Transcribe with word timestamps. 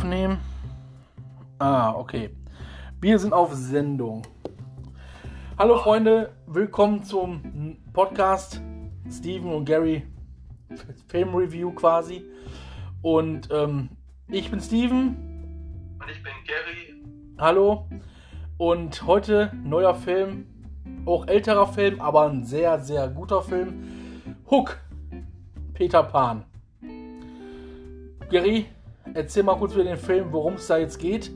Aufnehmen. 0.00 0.38
Ah, 1.58 1.92
okay. 1.92 2.30
Wir 3.02 3.18
sind 3.18 3.34
auf 3.34 3.52
Sendung. 3.52 4.22
Hallo 5.58 5.76
Freunde, 5.76 6.32
willkommen 6.46 7.04
zum 7.04 7.76
Podcast 7.92 8.62
Steven 9.10 9.52
und 9.52 9.66
Gary 9.66 10.06
Film 11.08 11.34
Review 11.34 11.72
quasi. 11.72 12.24
Und 13.02 13.50
ähm, 13.52 13.90
ich 14.28 14.50
bin 14.50 14.58
Steven. 14.62 15.16
Und 16.00 16.10
ich 16.10 16.22
bin 16.22 16.32
Gary. 16.46 17.04
Hallo. 17.36 17.86
Und 18.56 19.06
heute 19.06 19.52
neuer 19.62 19.94
Film, 19.94 20.46
auch 21.04 21.26
älterer 21.26 21.66
Film, 21.66 22.00
aber 22.00 22.26
ein 22.30 22.44
sehr, 22.44 22.80
sehr 22.80 23.06
guter 23.08 23.42
Film. 23.42 23.84
Hook. 24.50 24.80
Peter 25.74 26.02
Pan. 26.04 26.46
Gary, 28.30 28.64
erzähl 29.14 29.42
mal 29.42 29.56
kurz 29.56 29.74
über 29.74 29.84
den 29.84 29.96
Film, 29.96 30.32
worum 30.32 30.54
es 30.54 30.66
da 30.66 30.78
jetzt 30.78 30.98
geht. 30.98 31.30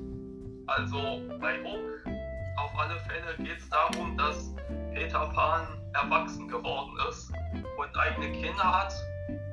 Also 0.66 1.20
bei 1.40 1.58
Hook, 1.62 2.06
auf 2.56 2.70
alle 2.78 2.98
Fälle 3.00 3.36
geht 3.38 3.58
es 3.58 3.68
darum, 3.68 4.16
dass 4.16 4.54
Peter 4.94 5.30
Pan 5.34 5.66
erwachsen 5.92 6.48
geworden 6.48 6.92
ist 7.08 7.30
und 7.52 7.96
eigene 7.96 8.32
Kinder 8.32 8.64
hat 8.64 8.94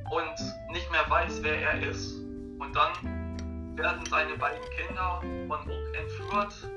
und 0.10 0.74
nicht 0.74 0.90
mehr 0.92 1.10
weiß, 1.10 1.42
wer 1.44 1.62
er 1.62 1.90
ist. 1.90 2.20
Und 2.60 2.76
dann 2.76 3.78
werden 3.78 4.06
seine 4.10 4.36
beiden 4.38 4.64
Kinder 4.78 5.22
von 5.48 5.60
Hook 5.60 5.96
entführt 6.00 6.70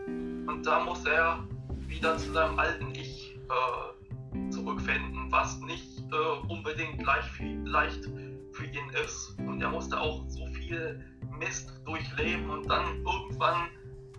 und 0.49 0.63
da 0.65 0.81
muss 0.81 1.05
er 1.07 1.39
wieder 1.87 2.17
zu 2.19 2.33
seinem 2.33 2.59
alten 2.59 2.91
Ich 2.95 3.39
äh, 3.49 4.51
zurückfinden, 4.51 5.31
was 5.31 5.61
nicht 5.61 6.01
äh, 6.11 6.49
unbedingt 6.49 7.03
für, 7.03 7.45
leicht 7.65 8.05
für 8.53 8.65
ihn 8.65 8.91
ist. 9.05 9.37
Und 9.39 9.61
er 9.61 9.71
musste 9.71 10.01
auch 10.01 10.25
so 10.29 10.47
viel 10.47 11.05
Mist 11.39 11.73
durchleben 11.85 12.51
und 12.51 12.69
dann 12.69 13.05
irgendwann 13.05 13.69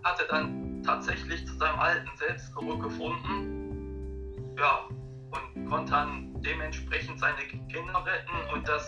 hat 0.02 0.20
er 0.20 0.28
dann 0.28 0.82
tatsächlich 0.82 1.46
zu 1.46 1.54
seinem 1.54 1.78
alten 1.78 2.10
Selbst 2.16 2.52
zurückgefunden. 2.52 4.54
Ja, 4.58 4.88
und 5.30 5.68
konnte 5.68 5.92
dann 5.92 6.40
dementsprechend 6.42 7.18
seine 7.18 7.42
Kinder 7.68 8.04
retten 8.04 8.54
und 8.54 8.68
das 8.68 8.86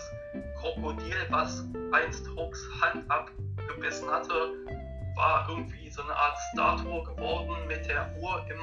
Krokodil, 0.59 1.27
was 1.29 1.65
einst 1.91 2.27
Hooks 2.35 2.67
Hand 2.81 3.09
abgebissen 3.11 4.09
hatte, 4.09 4.53
war 5.15 5.47
irgendwie 5.49 5.89
so 5.89 6.03
eine 6.03 6.15
Art 6.15 6.37
Statue 6.53 7.03
geworden 7.03 7.55
mit 7.67 7.85
der 7.87 8.15
Uhr 8.21 8.45
im 8.49 8.59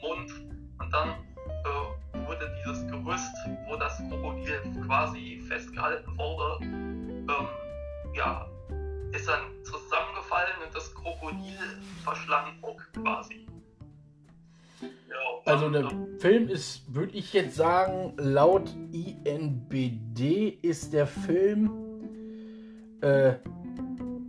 Mund 0.00 0.32
und 0.78 0.92
dann 0.92 1.10
äh, 1.10 2.18
wurde 2.26 2.54
dieses 2.58 2.86
Gerüst, 2.86 3.34
wo 3.66 3.76
das 3.76 3.98
Krokodil 4.08 4.60
quasi 4.86 5.42
festgehalten 5.48 6.16
wurde, 6.16 6.64
ähm, 6.64 7.48
ja, 8.14 8.46
ist 9.28 9.34
dann 9.34 9.64
zusammengefallen 9.64 10.54
und 10.64 10.74
das 10.74 10.94
Krokodil 10.94 11.58
verschlang 12.02 12.54
Hook 12.62 12.88
quasi. 12.94 13.46
Ja, 14.80 15.52
also 15.52 15.70
der 15.70 15.90
Film 16.18 16.48
ist, 16.48 16.94
würde 16.94 17.12
ich 17.12 17.32
jetzt 17.32 17.56
sagen, 17.56 18.14
laut 18.16 18.70
INBD 18.92 20.58
ist 20.62 20.92
der 20.92 21.06
Film 21.06 21.70
äh, 23.00 23.34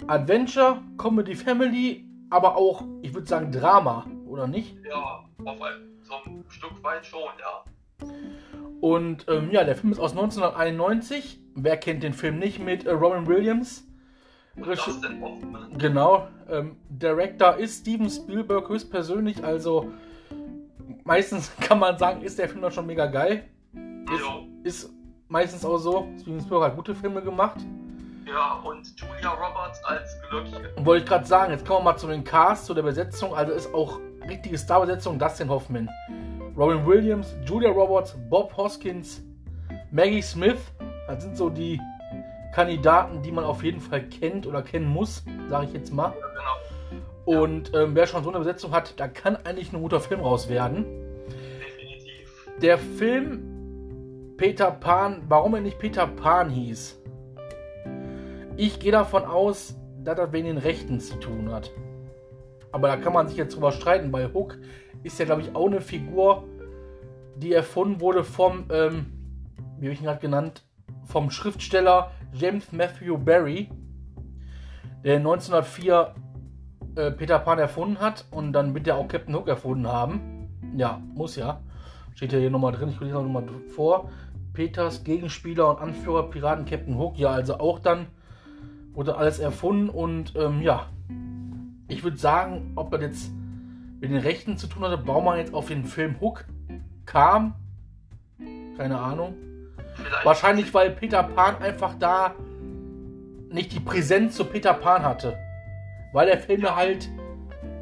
Adventure, 0.08 0.82
Comedy 0.98 1.36
Family, 1.36 2.06
aber 2.30 2.56
auch, 2.58 2.84
ich 3.02 3.14
würde 3.14 3.28
sagen, 3.28 3.52
Drama, 3.52 4.06
oder 4.26 4.48
nicht? 4.48 4.78
Ja, 4.86 5.24
auf 5.46 5.62
ein, 5.62 6.00
so 6.02 6.16
ein 6.26 6.44
Stück 6.50 6.84
weit 6.84 7.06
schon, 7.06 7.30
ja. 7.40 8.10
Und 8.82 9.26
ähm, 9.28 9.52
ja, 9.52 9.64
der 9.64 9.76
Film 9.76 9.92
ist 9.92 10.00
aus 10.00 10.12
1991. 10.12 11.40
Wer 11.56 11.78
kennt 11.78 12.02
den 12.02 12.14
Film 12.14 12.40
nicht 12.40 12.60
mit 12.60 12.86
äh, 12.86 12.92
Robin 12.92 13.28
Williams? 13.28 13.89
Regie 14.58 14.92
genau. 15.78 16.28
Ähm, 16.50 16.78
Director 16.90 17.56
ist 17.58 17.82
Steven 17.82 18.10
Spielberg 18.10 18.68
höchstpersönlich, 18.68 19.44
also 19.44 19.92
meistens 21.04 21.52
kann 21.62 21.80
man 21.80 21.98
sagen, 21.98 22.22
ist 22.22 22.38
der 22.40 22.50
Film 22.50 22.62
dann 22.62 22.72
schon 22.72 22.86
mega 22.86 23.06
geil. 23.06 23.44
Ist, 24.64 24.84
ist 24.84 24.94
meistens 25.28 25.64
auch 25.64 25.78
so. 25.78 26.08
Steven 26.20 26.40
Spielberg 26.40 26.72
hat 26.72 26.76
gute 26.76 26.96
Filme 26.96 27.22
gemacht. 27.22 27.60
Ja, 28.26 28.60
und 28.64 28.88
Julia 29.00 29.32
Roberts 29.32 29.84
als 29.86 30.16
Glöckchen. 30.30 30.86
Wollte 30.86 31.04
ich 31.04 31.10
gerade 31.10 31.26
sagen, 31.26 31.52
jetzt 31.52 31.66
kommen 31.66 31.80
wir 31.80 31.92
mal 31.94 31.98
zu 31.98 32.08
den 32.08 32.24
Cast, 32.24 32.66
zu 32.66 32.74
der 32.74 32.84
Besetzung. 32.84 33.34
Also 33.34 33.54
ist 33.54 33.74
auch 33.74 34.00
richtige 34.28 34.58
Starbesetzung 34.58 35.18
Dustin 35.18 35.50
Hoffman, 35.50 35.90
Robin 36.56 36.86
Williams, 36.86 37.36
Julia 37.46 37.70
Roberts, 37.70 38.16
Bob 38.30 38.56
Hoskins, 38.56 39.22
Maggie 39.92 40.22
Smith. 40.22 40.60
Das 41.08 41.24
sind 41.24 41.36
so 41.36 41.50
die 41.50 41.82
Kandidaten, 42.54 43.22
die 43.22 43.32
man 43.32 43.44
auf 43.44 43.64
jeden 43.64 43.80
Fall 43.80 44.04
kennt 44.04 44.48
oder 44.48 44.62
kennen 44.62 44.88
muss, 44.88 45.24
sage 45.48 45.66
ich 45.68 45.74
jetzt 45.74 45.94
mal. 45.94 46.14
Genau. 46.14 47.40
Und 47.42 47.74
ähm, 47.76 47.94
wer 47.94 48.08
schon 48.08 48.24
so 48.24 48.30
eine 48.30 48.40
Besetzung 48.40 48.72
hat, 48.72 49.00
da 49.00 49.08
kann 49.08 49.36
eigentlich 49.36 49.72
ein 49.72 49.82
guter 49.82 50.00
Film 50.00 50.22
raus 50.22 50.50
werden. 50.50 50.86
Definitiv. 51.28 52.50
Der 52.62 52.78
Film 52.78 54.34
Peter 54.36 54.72
Pan, 54.72 55.22
warum 55.28 55.54
er 55.56 55.62
nicht 55.62 55.78
Peter 55.78 56.08
Pan 56.08 56.50
hieß, 56.50 57.00
ich 58.58 58.80
gehe 58.80 58.92
davon 58.92 59.26
aus, 59.26 59.76
dass 60.04 60.18
das 60.18 60.32
wegen 60.32 60.48
den 60.48 60.58
Rechten 60.58 61.00
zu 61.00 61.18
tun 61.18 61.52
hat. 61.52 61.72
Aber 62.72 62.88
da 62.88 62.98
kann 62.98 63.14
man 63.14 63.28
sich 63.28 63.38
jetzt 63.38 63.56
drüber 63.56 63.72
streiten, 63.72 64.12
weil 64.12 64.34
Hook 64.34 64.58
ist 65.04 65.20
ja, 65.20 65.26
glaube 65.26 65.42
ich, 65.42 65.56
auch 65.56 65.68
eine 65.68 65.82
Figur, 65.82 66.44
die 67.36 67.54
erfunden 67.54 68.02
wurde 68.02 68.24
vom, 68.24 68.66
ähm, 68.72 69.06
wie 69.78 69.86
habe 69.88 69.94
ich 69.94 70.02
ihn 70.02 70.06
gerade 70.06 70.20
genannt, 70.20 70.66
vom 71.06 71.32
Schriftsteller 71.32 72.12
James 72.34 72.72
Matthew 72.72 73.18
Barry, 73.18 73.70
der 75.04 75.18
1904 75.18 76.16
äh, 76.96 77.12
Peter 77.12 77.40
Pan 77.40 77.60
erfunden 77.60 78.00
hat 78.00 78.26
und 78.32 78.54
dann 78.54 78.74
wird 78.74 78.88
er 78.88 78.98
auch 78.98 79.08
Captain 79.08 79.36
Hook 79.36 79.48
erfunden 79.48 79.88
haben. 79.88 80.50
Ja, 80.76 81.02
muss 81.14 81.36
ja. 81.36 81.62
Steht 82.14 82.34
ja 82.34 82.40
hier 82.40 82.50
nochmal 82.50 82.74
drin, 82.74 82.90
ich 82.90 83.00
lese 83.00 83.14
noch 83.14 83.24
mal 83.24 83.48
vor. 83.76 84.10
Peters 84.54 85.04
Gegenspieler 85.04 85.70
und 85.70 85.80
Anführer 85.80 86.30
Piraten 86.30 86.66
Captain 86.66 86.98
Hook, 86.98 87.18
ja, 87.18 87.30
also 87.30 87.60
auch 87.60 87.80
dann 87.80 88.08
wurde 88.94 89.16
alles 89.16 89.40
erfunden 89.40 89.90
und 89.90 90.34
ähm, 90.36 90.62
ja, 90.62 90.88
ich 91.88 92.04
würde 92.04 92.18
sagen, 92.18 92.74
ob 92.76 92.92
das 92.92 93.02
jetzt 93.02 93.32
mit 94.02 94.12
den 94.12 94.18
Rechten 94.18 94.58
zu 94.58 94.68
tun 94.68 94.84
hatte, 94.84 94.98
Baumann 94.98 95.38
jetzt 95.38 95.54
auf 95.54 95.68
den 95.68 95.86
Film 95.86 96.20
Hook 96.20 96.46
kam, 97.06 97.56
keine 98.78 99.00
Ahnung. 99.00 99.36
Vielleicht 100.04 100.26
Wahrscheinlich, 100.26 100.74
weil 100.74 100.92
Peter 100.92 101.24
Pan 101.24 101.62
einfach 101.62 101.96
da 102.00 102.36
nicht 103.52 103.74
die 103.74 103.80
Präsenz 103.80 104.36
zu 104.36 104.46
Peter 104.46 104.74
Pan 104.74 105.04
hatte. 105.04 105.38
Weil 106.14 106.28
der 106.28 106.38
Film 106.38 106.62
ja 106.62 106.76
halt 106.76 107.10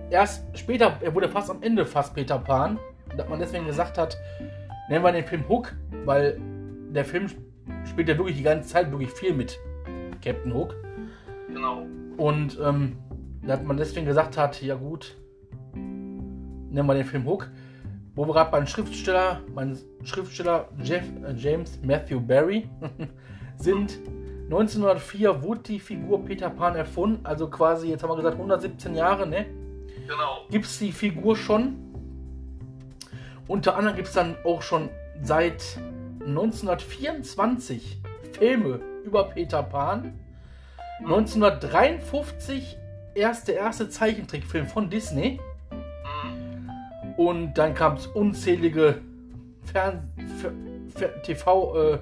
erst 0.10 0.46
später, 0.58 0.98
er 1.02 1.14
wurde 1.14 1.30
fast 1.30 1.50
am 1.50 1.62
Ende 1.62 1.86
fast 1.86 2.14
Peter 2.14 2.38
Pan. 2.38 2.80
Dass 3.16 3.28
man 3.30 3.40
deswegen 3.40 3.66
gesagt 3.66 3.98
hat, 3.98 4.18
nennen 4.90 5.04
wir 5.04 5.12
den 5.12 5.26
Film 5.26 5.48
Hook, 5.48 5.74
weil 6.06 6.40
der 6.90 7.06
Film 7.06 7.28
spielt 7.86 8.10
ja 8.10 8.18
wirklich 8.18 8.38
die 8.38 8.44
ganze 8.44 8.70
Zeit 8.70 8.92
wirklich 8.92 9.12
viel 9.12 9.34
mit 9.34 9.58
Captain 10.24 10.54
Hook. 10.54 10.76
Genau. 11.48 11.86
Und 12.18 12.60
ähm, 12.64 12.98
dass 13.44 13.64
man 13.64 13.78
deswegen 13.78 14.06
gesagt 14.06 14.38
hat, 14.38 14.62
ja 14.62 14.76
gut, 14.76 15.16
nennen 15.74 16.86
wir 16.86 16.94
den 16.94 17.06
Film 17.06 17.26
Hook. 17.26 17.50
Wo 18.18 18.26
wir 18.26 18.34
gerade 18.34 18.50
beim 18.50 18.66
Schriftsteller, 18.66 19.42
mein 19.54 19.78
Schriftsteller 20.04 20.70
Jeff, 20.82 21.04
äh, 21.24 21.34
James 21.34 21.80
Matthew 21.84 22.20
Barry 22.20 22.68
sind. 23.58 24.00
1904 24.46 25.44
wurde 25.44 25.62
die 25.62 25.80
Figur 25.80 26.26
Peter 26.26 26.50
Pan 26.50 26.76
erfunden, 26.76 27.24
also 27.24 27.48
quasi, 27.48 27.90
jetzt 27.90 28.02
haben 28.02 28.10
wir 28.10 28.16
gesagt, 28.16 28.38
117 28.38 28.96
Jahre, 28.96 29.28
ne? 29.28 29.46
Genau. 30.08 30.48
Gibt 30.50 30.66
es 30.66 30.80
die 30.80 30.92
Figur 30.92 31.36
schon. 31.38 31.76
Unter 33.48 33.78
anderem 33.78 33.96
gibt 33.96 34.08
es 34.08 34.16
dann 34.16 34.36
auch 34.44 34.64
schon 34.64 34.90
seit 35.22 35.78
1924 36.22 38.02
Filme 38.32 38.80
über 39.04 39.26
Peter 39.26 39.62
Pan. 39.62 40.20
1953 41.02 42.80
erst 43.14 43.48
der 43.48 43.58
erste 43.58 43.90
Zeichentrickfilm 43.90 44.66
von 44.66 44.90
Disney. 44.90 45.40
Und 47.18 47.56
dann 47.56 47.74
kam 47.74 47.96
es 47.96 48.08
unzählige 48.08 49.02
Fern 49.64 50.08
Fer 50.40 50.52
Fer 50.96 51.22
TV-Filme 51.24 52.02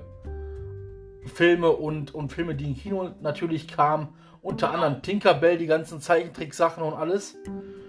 äh, 1.68 1.70
und, 1.70 2.14
und 2.14 2.32
Filme, 2.32 2.54
die 2.56 2.66
im 2.66 2.76
Kino 2.76 3.10
natürlich 3.22 3.68
kamen. 3.68 4.10
Unter 4.42 4.68
Genau. 4.68 4.84
anderem 4.84 5.02
Tinkerbell, 5.02 5.58
die 5.58 5.66
ganzen 5.66 6.00
Zeichentricksachen 6.02 6.84
und 6.84 6.94
alles. 6.94 7.36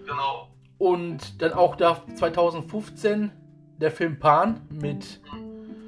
Genau. 0.06 0.48
Und 0.78 1.42
dann 1.42 1.52
auch 1.52 1.76
da 1.76 2.02
2015 2.14 3.30
der 3.78 3.90
Film 3.90 4.18
Pan 4.18 4.60
mit 4.70 5.20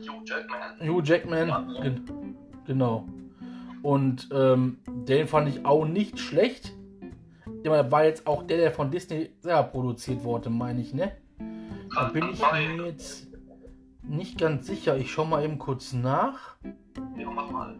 Hugh 0.06 0.22
Jackman. 0.24 0.88
Hugh 0.88 1.02
Jackman. 1.02 1.48
Ja. 1.48 1.66
Gen 1.82 2.36
genau. 2.66 3.06
Und 3.82 4.28
ähm, 4.32 4.78
den 4.86 5.26
fand 5.26 5.48
ich 5.48 5.64
auch 5.64 5.86
nicht 5.86 6.18
schlecht. 6.18 6.74
Der 7.64 7.90
war 7.90 8.04
jetzt 8.04 8.26
auch 8.26 8.42
der, 8.42 8.58
der 8.58 8.72
von 8.72 8.90
Disney 8.90 9.30
selber 9.40 9.62
produziert 9.64 10.22
wurde, 10.24 10.50
meine 10.50 10.80
ich, 10.80 10.92
ne? 10.92 11.12
Da 11.98 12.10
bin 12.10 12.30
ich 12.32 12.40
mir 12.40 12.86
jetzt 12.86 13.26
nicht 14.02 14.38
ganz 14.38 14.68
sicher. 14.68 14.96
Ich 14.96 15.10
schau 15.10 15.24
mal 15.24 15.44
eben 15.44 15.58
kurz 15.58 15.92
nach. 15.92 16.56
Ja, 17.16 17.28
mach 17.28 17.50
mal. 17.50 17.76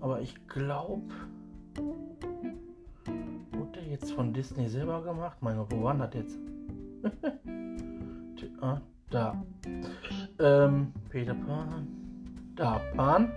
Aber 0.00 0.20
ich 0.20 0.34
glaube. 0.48 1.02
Wurde 3.52 3.72
der 3.74 3.84
jetzt 3.84 4.10
von 4.14 4.32
Disney 4.32 4.68
selber 4.68 5.02
gemacht? 5.02 5.36
Mein 5.42 5.58
Gott, 5.58 5.70
wo 5.70 5.84
war 5.84 5.94
das 5.94 6.12
jetzt? 6.12 6.38
ah, 8.60 8.80
da. 9.10 9.40
Ähm, 10.40 10.92
Peter 11.08 11.34
Pan. 11.34 11.86
Da, 12.56 12.80
Pan. 12.96 13.30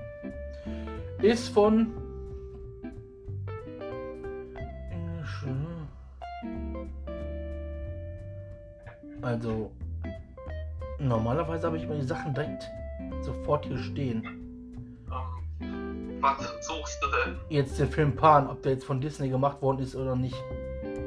Ist 1.22 1.50
von. 1.50 1.94
Also, 9.22 9.72
normalerweise 11.00 11.68
habe 11.68 11.77
ich 11.77 11.88
mir 11.88 11.95
die 11.95 12.06
Sachen 12.06 12.33
direkt 12.33 12.69
sofort 13.21 13.65
hier 13.65 13.77
stehen. 13.77 14.24
Ähm, 15.62 16.18
was 16.21 16.38
suchst 16.65 16.97
du 17.03 17.07
denn? 17.25 17.38
Jetzt 17.50 17.80
der 17.80 17.88
Film 17.88 18.15
Pan, 18.15 18.50
ob 18.50 18.62
der 18.63 18.74
jetzt 18.74 18.86
von 18.86 19.00
Disney 19.01 19.30
gemacht 19.30 19.62
worden 19.62 19.80
ist 19.80 19.95
oder 19.95 20.15
nicht. 20.15 20.36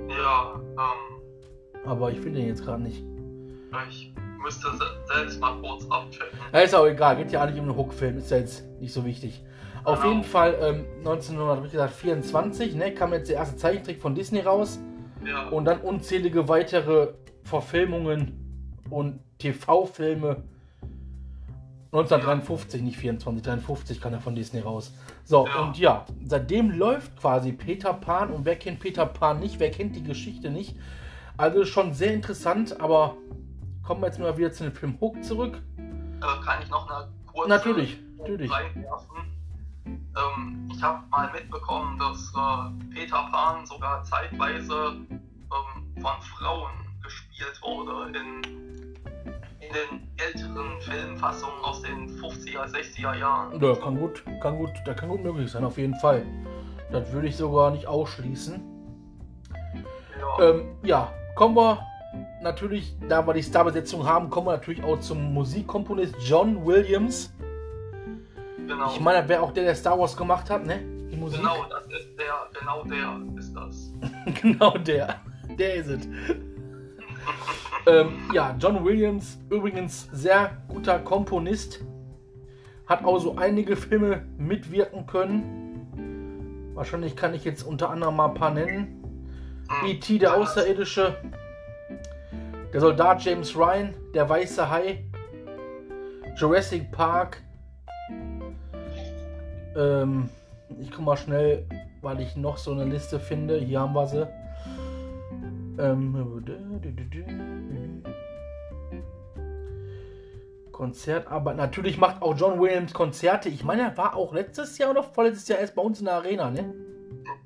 Ja, 0.09 0.55
ähm. 0.55 1.87
Aber 1.87 2.11
ich 2.11 2.21
finde 2.21 2.39
den 2.41 2.49
jetzt 2.49 2.65
gerade 2.65 2.83
nicht. 2.83 3.03
Ich 3.91 4.13
müsste 4.43 4.69
selbst 5.15 5.41
mal 5.41 5.55
kurz 5.61 5.85
abchecken. 5.91 6.39
Ja, 6.53 6.61
ist 6.61 6.75
auch 6.75 6.87
egal, 6.87 7.17
geht 7.17 7.33
ja 7.33 7.43
eigentlich 7.43 7.61
um 7.61 7.69
einen 7.69 7.77
Hook-Film, 7.77 8.19
ist 8.19 8.31
ja 8.31 8.39
jetzt 8.39 8.65
nicht 8.81 8.93
so 8.93 9.05
wichtig. 9.05 9.43
Auf 9.85 10.01
Genau. 10.01 10.13
jeden 10.13 10.25
Fall 10.25 10.57
ähm, 10.61 10.85
1924 10.99 12.75
ne, 12.75 12.93
kam 12.95 13.13
jetzt 13.13 13.29
der 13.29 13.37
erste 13.37 13.57
Zeichentrick 13.57 14.01
von 14.01 14.15
Disney 14.15 14.41
raus 14.41 14.79
Ja, 15.25 15.49
und 15.49 15.65
dann 15.65 15.81
unzählige 15.81 16.49
weitere 16.49 17.13
Verfilmungen 17.45 18.81
und 18.91 19.21
TV-Filme. 19.39 20.43
1953, 21.91 22.83
nicht 22.83 22.99
24, 22.99 23.43
53 23.43 24.01
kam 24.01 24.13
er 24.13 24.21
von 24.21 24.35
Disney 24.35 24.61
raus. 24.61 24.93
So, 25.25 25.47
Ja. 25.47 25.63
und 25.63 25.79
ja, 25.79 26.05
seitdem 26.23 26.71
läuft 26.71 27.17
quasi 27.19 27.53
Peter 27.53 27.95
Pan 27.95 28.31
und 28.31 28.45
wer 28.45 28.57
kennt 28.57 28.81
Peter 28.81 29.07
Pan 29.07 29.41
nicht, 29.41 29.59
wer 29.59 29.71
kennt 29.71 29.97
die 29.97 30.03
Geschichte 30.03 30.51
nicht. 30.51 30.77
Also 31.39 31.65
schon 31.65 31.95
sehr 31.95 32.13
interessant, 32.13 32.79
aber 32.79 33.17
kommen 33.83 34.03
wir 34.03 34.09
jetzt 34.09 34.19
mal 34.19 34.37
wieder 34.37 34.53
zu 34.53 34.65
dem 34.65 34.73
Film 34.75 34.99
Hook 35.01 35.23
zurück. 35.25 35.63
äh, 35.79 36.45
kann 36.45 36.61
ich 36.63 36.69
noch 36.69 36.91
eine 36.91 37.09
kurze 37.27 37.49
Natürlich, 37.49 37.99
natürlich. 38.19 38.51
reinwerfen? 38.53 39.17
Ähm, 39.87 40.69
ich 40.71 40.83
habe 40.83 41.07
mal 41.09 41.33
mitbekommen, 41.33 41.99
dass 41.99 42.33
äh, 42.37 42.95
Peter 42.95 43.27
Pan 43.33 43.65
sogar 43.65 44.05
zeitweise 44.05 44.97
ähm, 45.09 46.03
von 46.03 46.21
Frauen 46.37 46.73
gespielt 47.03 47.59
wurde 47.63 48.19
in, 48.19 48.95
in 49.69 49.75
den 49.75 50.09
älteren 50.17 50.81
Filmfassungen 50.81 51.63
aus 51.63 51.83
den 51.83 52.09
50er, 52.21 52.67
60er 52.67 53.15
Jahren. 53.19 53.61
Ja, 53.63 53.75
kann 53.77 53.99
gut, 53.99 54.23
kann 54.41 54.57
gut, 54.57 54.71
da 54.85 54.95
kann 54.95 55.09
gut 55.09 55.23
möglich 55.23 55.51
sein, 55.51 55.65
auf 55.65 55.79
jeden 55.79 55.95
Fall. 55.97 56.25
Das 56.91 57.13
würde 57.13 57.29
ich 57.29 57.37
sogar 57.37 57.71
nicht 57.71 57.87
ausschließen. 57.87 58.63
Ja, 60.21 60.45
Ähm, 60.45 60.69
ja, 60.83 61.13
kommen 61.35 61.55
wir 61.57 61.79
natürlich, 62.43 62.95
da 63.09 63.27
wir 63.27 63.35
die 63.35 63.43
Starbesetzung 63.43 64.07
haben, 64.07 64.31
kommen 64.31 64.47
wir 64.47 64.53
natürlich 64.53 64.83
auch 64.83 64.99
zum 65.01 65.35
Musikkomponist 65.35 66.15
John 66.25 66.65
Williams. 66.65 67.33
genau. 68.67 68.91
Ich 68.93 69.01
meine, 69.01 69.29
wer 69.29 69.43
auch 69.43 69.53
der, 69.53 69.65
der 69.65 69.75
Star 69.75 69.99
Wars 69.99 70.17
gemacht 70.17 70.49
hat, 70.51 70.65
ne? 70.65 70.81
Die 71.11 71.17
Musik. 71.17 71.41
genau, 71.41 71.65
das 71.69 71.85
ist 71.87 72.19
der, 72.19 72.49
genau 72.59 72.85
der 72.85 73.21
ist 73.39 73.55
das. 73.55 73.93
genau 74.43 74.79
der. 74.79 75.21
Der 75.59 75.75
ist 75.75 75.89
es. 75.89 76.09
ähm, 77.87 78.19
ja, 78.33 78.55
John 78.59 78.85
Williams, 78.85 79.39
übrigens 79.51 80.09
sehr 80.13 80.51
guter 80.69 80.99
Komponist. 80.99 81.81
Hat 82.87 83.05
auch 83.05 83.19
so 83.19 83.37
einige 83.37 83.77
Filme 83.77 84.25
mitwirken 84.39 85.07
können. 85.07 86.71
Wahrscheinlich 86.75 87.17
kann 87.17 87.35
ich 87.35 87.45
jetzt 87.45 87.63
unter 87.63 87.91
anderem 87.91 88.17
mal 88.17 88.29
ein 88.29 88.35
paar 88.35 88.51
nennen. 88.51 89.03
E.T. 89.85 90.19
der 90.19 90.35
Außerirdische. 90.35 91.17
Der 92.73 92.81
Soldat 92.81 93.23
James 93.23 93.57
Ryan, 93.57 93.95
der 94.15 94.29
weiße 94.29 94.71
Hai. 94.71 95.05
Jurassic 96.37 96.91
Park. 96.93 97.43
Ähm, 99.77 100.29
ich 100.81 100.91
komme 100.91 101.07
mal 101.07 101.17
schnell, 101.17 101.67
weil 102.01 102.21
ich 102.21 102.37
noch 102.37 102.59
so 102.59 102.73
eine 102.73 102.85
Liste 102.85 103.19
finde. 103.19 103.59
Hier 103.59 103.81
haben 103.81 103.95
wir 103.95 104.07
sie. 104.07 104.27
Ähm, 105.79 106.15
Konzertarbeit. 110.79 111.57
Natürlich 111.57 111.99
macht 111.99 112.23
auch 112.23 112.37
John 112.37 112.61
Williams 112.61 112.95
Konzerte. 112.95 113.49
Ich 113.49 113.65
meine, 113.65 113.83
er 113.83 113.97
war 113.97 114.15
auch 114.15 114.33
letztes 114.33 114.79
Jahr 114.79 114.91
oder 114.91 115.03
vorletztes 115.03 115.49
Jahr 115.49 115.59
erst 115.59 115.75
bei 115.75 115.83
uns 115.83 115.99
in 115.99 116.05
der 116.05 116.15
Arena, 116.15 116.51
ne? 116.53 116.73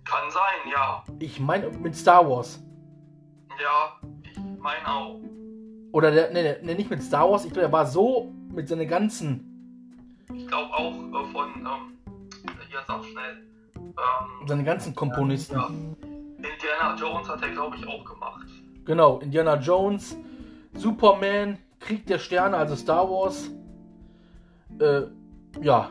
Kann 0.04 0.30
sein, 0.30 0.70
ja. 0.70 1.02
Ich 1.18 1.40
meine 1.40 1.70
mit 1.70 1.96
Star 1.96 2.28
Wars. 2.28 2.62
Ja, 3.58 3.98
ich 4.22 4.38
meine 4.60 4.86
auch. 4.86 5.18
Oder 5.92 6.10
der, 6.10 6.30
ne, 6.30 6.42
ne, 6.42 6.58
ne, 6.62 6.74
nicht 6.74 6.90
mit 6.90 7.02
Star 7.02 7.30
Wars. 7.30 7.46
Ich 7.46 7.52
glaube, 7.54 7.68
er 7.68 7.72
war 7.72 7.86
so 7.86 8.30
mit 8.52 8.68
seinen 8.68 8.86
ganzen, 8.86 10.26
Ich 10.34 10.46
glaube 10.46 10.70
auch 10.74 10.92
äh, 10.92 11.32
von, 11.32 11.48
ähm, 11.56 11.98
hier 12.68 12.80
sag 12.86 13.02
schnell, 13.02 13.46
ähm, 13.76 14.46
seine 14.46 14.64
ganzen 14.64 14.94
Komponisten. 14.94 15.56
ja. 15.56 15.70
Indiana 16.36 16.94
Jones 16.96 17.28
hat 17.30 17.40
er, 17.40 17.48
glaube 17.48 17.76
ich, 17.76 17.86
auch 17.86 18.04
gemacht. 18.04 18.46
Genau, 18.84 19.20
Indiana 19.20 19.54
Jones, 19.58 20.16
Superman, 20.74 21.56
Krieg 21.82 22.06
der 22.06 22.18
Sterne, 22.18 22.56
also 22.56 22.76
Star 22.76 23.08
Wars. 23.10 23.50
Äh, 24.78 25.02
ja, 25.60 25.90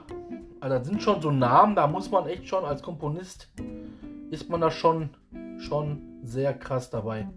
also 0.60 0.78
das 0.78 0.88
sind 0.88 1.02
schon 1.02 1.22
so 1.22 1.32
Namen, 1.32 1.76
da 1.76 1.88
muss 1.88 2.10
man 2.10 2.28
echt 2.28 2.48
schon 2.48 2.66
als 2.66 2.82
Komponist, 2.82 3.50
ist 4.32 4.50
man 4.50 4.62
da 4.62 4.72
schon, 4.72 5.10
schon 5.60 6.02
sehr 6.24 6.54
krass 6.54 6.90
dabei. 6.90 7.28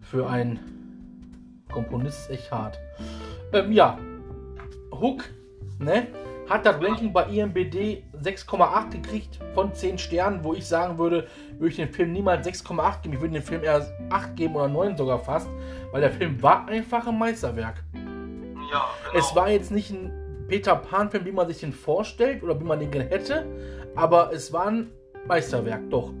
Für 0.00 0.28
einen 0.28 1.64
Komponist 1.72 2.22
ist 2.22 2.30
echt 2.30 2.50
hart. 2.50 2.78
Ähm, 3.52 3.72
ja, 3.72 3.98
Hook, 4.92 5.24
ne? 5.78 6.08
Hat 6.48 6.66
das 6.66 6.82
Ranking 6.82 7.12
bei 7.12 7.28
IMBD 7.28 8.02
6,8 8.22 8.90
gekriegt 8.90 9.38
von 9.54 9.72
10 9.74 9.98
Sternen, 9.98 10.44
wo 10.44 10.54
ich 10.54 10.66
sagen 10.66 10.98
würde, 10.98 11.26
würde 11.58 11.68
ich 11.68 11.76
den 11.76 11.92
Film 11.92 12.12
niemals 12.12 12.46
6,8 12.46 13.02
geben. 13.02 13.14
Ich 13.14 13.20
würde 13.20 13.34
den 13.34 13.42
Film 13.42 13.62
eher 13.64 13.86
8 14.10 14.36
geben 14.36 14.56
oder 14.56 14.68
9 14.68 14.96
sogar 14.96 15.18
fast, 15.18 15.48
weil 15.92 16.00
der 16.00 16.10
Film 16.10 16.42
war 16.42 16.66
einfach 16.68 17.06
ein 17.06 17.18
Meisterwerk. 17.18 17.82
Ja, 17.94 18.86
genau. 19.10 19.18
Es 19.18 19.34
war 19.34 19.50
jetzt 19.50 19.70
nicht 19.70 19.90
ein 19.90 20.12
Peter 20.48 20.76
Pan-Film, 20.76 21.24
wie 21.24 21.32
man 21.32 21.46
sich 21.48 21.60
den 21.60 21.72
vorstellt 21.72 22.42
oder 22.42 22.58
wie 22.60 22.64
man 22.64 22.78
den 22.80 22.90
gerne 22.90 23.08
hätte, 23.08 23.46
aber 23.94 24.32
es 24.32 24.52
war 24.52 24.66
ein 24.66 24.90
Meisterwerk, 25.26 25.88
doch. 25.90 26.12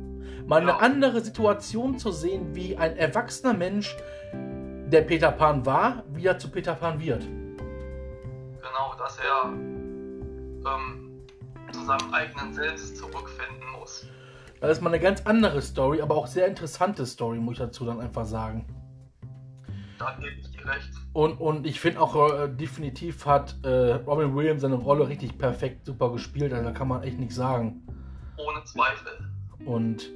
Mal 0.46 0.62
Ja. 0.66 0.76
eine 0.76 0.80
andere 0.80 1.20
Situation 1.20 1.98
zu 1.98 2.10
sehen, 2.12 2.54
wie 2.54 2.76
ein 2.76 2.96
erwachsener 2.96 3.54
Mensch, 3.54 3.96
der 4.32 5.02
Peter 5.02 5.30
Pan 5.30 5.64
war, 5.64 6.02
wieder 6.12 6.36
zu 6.38 6.50
Peter 6.50 6.74
Pan 6.74 7.00
wird. 7.00 7.22
Genau, 7.22 8.94
dass 8.98 9.18
er 9.18 9.52
ähm, 9.52 11.09
zu 11.72 11.84
seinem 11.84 12.12
eigenen 12.12 12.52
Selbst 12.52 12.96
zurückfinden 12.96 13.70
muss. 13.78 14.06
Das 14.60 14.72
ist 14.72 14.82
mal 14.82 14.90
eine 14.90 15.00
ganz 15.00 15.22
andere 15.22 15.62
Story, 15.62 16.02
aber 16.02 16.16
auch 16.16 16.26
sehr 16.26 16.46
interessante 16.46 17.06
Story, 17.06 17.38
muss 17.38 17.54
ich 17.54 17.60
dazu 17.60 17.86
dann 17.86 17.98
einfach 17.98 18.26
sagen. 18.26 18.66
Da 19.98 20.16
gebe 20.18 20.32
ich 20.38 20.50
dir 20.50 20.66
recht. 20.66 20.90
Und, 21.12 21.40
und 21.40 21.66
ich 21.66 21.80
finde 21.80 22.00
auch 22.00 22.32
äh, 22.32 22.48
definitiv 22.48 23.26
hat 23.26 23.56
äh, 23.64 23.94
Robin 23.94 24.34
Williams 24.34 24.62
seine 24.62 24.76
Rolle 24.76 25.08
richtig 25.08 25.36
perfekt, 25.38 25.86
super 25.86 26.12
gespielt. 26.12 26.52
Also 26.52 26.64
da 26.64 26.72
kann 26.72 26.88
man 26.88 27.02
echt 27.02 27.18
nichts 27.18 27.34
sagen. 27.34 27.82
Ohne 28.36 28.64
Zweifel. 28.64 29.12
Und 29.64 30.10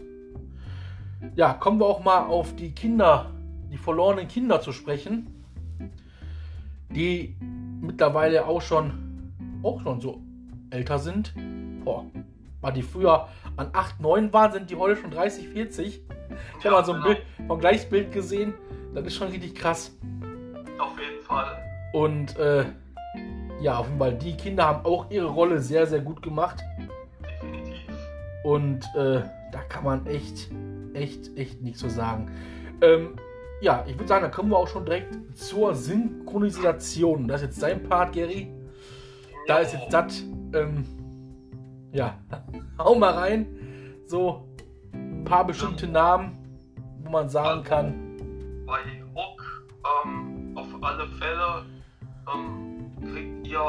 ja, 1.34 1.54
kommen 1.54 1.80
wir 1.80 1.86
auch 1.86 2.04
mal 2.04 2.26
auf 2.26 2.54
die 2.56 2.72
Kinder, 2.72 3.30
die 3.70 3.78
verlorenen 3.78 4.28
Kinder 4.28 4.60
zu 4.60 4.72
sprechen, 4.72 5.44
die 6.90 7.36
mittlerweile 7.80 8.46
auch 8.46 8.62
schon, 8.62 9.32
auch 9.62 9.80
schon 9.82 10.00
so 10.00 10.22
älter 10.70 10.98
sind. 10.98 11.34
Boah, 11.84 12.04
war 12.60 12.72
die 12.72 12.82
früher 12.82 13.28
an 13.56 13.70
8, 13.72 14.00
9 14.00 14.32
waren, 14.32 14.52
sind 14.52 14.70
die 14.70 14.76
heute 14.76 15.00
schon 15.00 15.10
30, 15.10 15.48
40. 15.48 16.02
Ich 16.58 16.64
habe 16.64 16.76
mal 16.76 16.84
so 16.84 16.92
ein 16.92 17.02
genau. 17.02 17.14
Bild, 17.14 17.22
Vergleichsbild 17.46 18.12
gesehen. 18.12 18.54
Das 18.94 19.04
ist 19.04 19.16
schon 19.16 19.28
richtig 19.28 19.54
krass. 19.54 19.96
Auf 20.78 20.98
jeden 20.98 21.22
Fall. 21.22 21.62
Und 21.92 22.36
äh, 22.38 22.64
ja, 23.60 23.78
auf 23.78 23.86
jeden 23.86 23.98
Fall, 23.98 24.14
die 24.14 24.36
Kinder 24.36 24.66
haben 24.66 24.84
auch 24.84 25.10
ihre 25.10 25.26
Rolle 25.26 25.60
sehr, 25.60 25.86
sehr 25.86 26.00
gut 26.00 26.22
gemacht. 26.22 26.62
Definitiv. 27.22 27.80
Und 28.44 28.84
äh, 28.96 29.22
da 29.52 29.60
kann 29.68 29.84
man 29.84 30.06
echt, 30.06 30.50
echt, 30.94 31.36
echt 31.36 31.62
nichts 31.62 31.80
zu 31.80 31.88
sagen. 31.88 32.30
Ähm, 32.80 33.16
ja, 33.60 33.84
ich 33.86 33.94
würde 33.94 34.08
sagen, 34.08 34.22
da 34.22 34.30
kommen 34.30 34.50
wir 34.50 34.58
auch 34.58 34.68
schon 34.68 34.84
direkt 34.84 35.16
zur 35.36 35.74
Synchronisation. 35.74 37.28
Das 37.28 37.42
ist 37.42 37.48
jetzt 37.48 37.62
dein 37.62 37.82
Part, 37.82 38.12
Gary. 38.12 38.52
Da 39.46 39.58
ist 39.58 39.72
jetzt 39.72 39.92
das. 39.92 40.24
Ähm, 40.54 40.84
ja, 41.92 42.18
hau 42.78 42.94
mal 42.94 43.12
rein. 43.14 43.46
So 44.06 44.48
ein 44.92 45.24
paar 45.24 45.44
bestimmte 45.44 45.86
Namen, 45.88 46.36
wo 47.02 47.10
man 47.10 47.28
sagen 47.28 47.62
kann. 47.64 47.94
Bei 48.66 48.80
Hook, 49.14 49.66
ähm, 50.04 50.56
auf 50.56 50.68
alle 50.80 51.06
Fälle, 51.18 51.64
ähm, 52.32 52.90
kriegt 53.02 53.46
ihr 53.46 53.60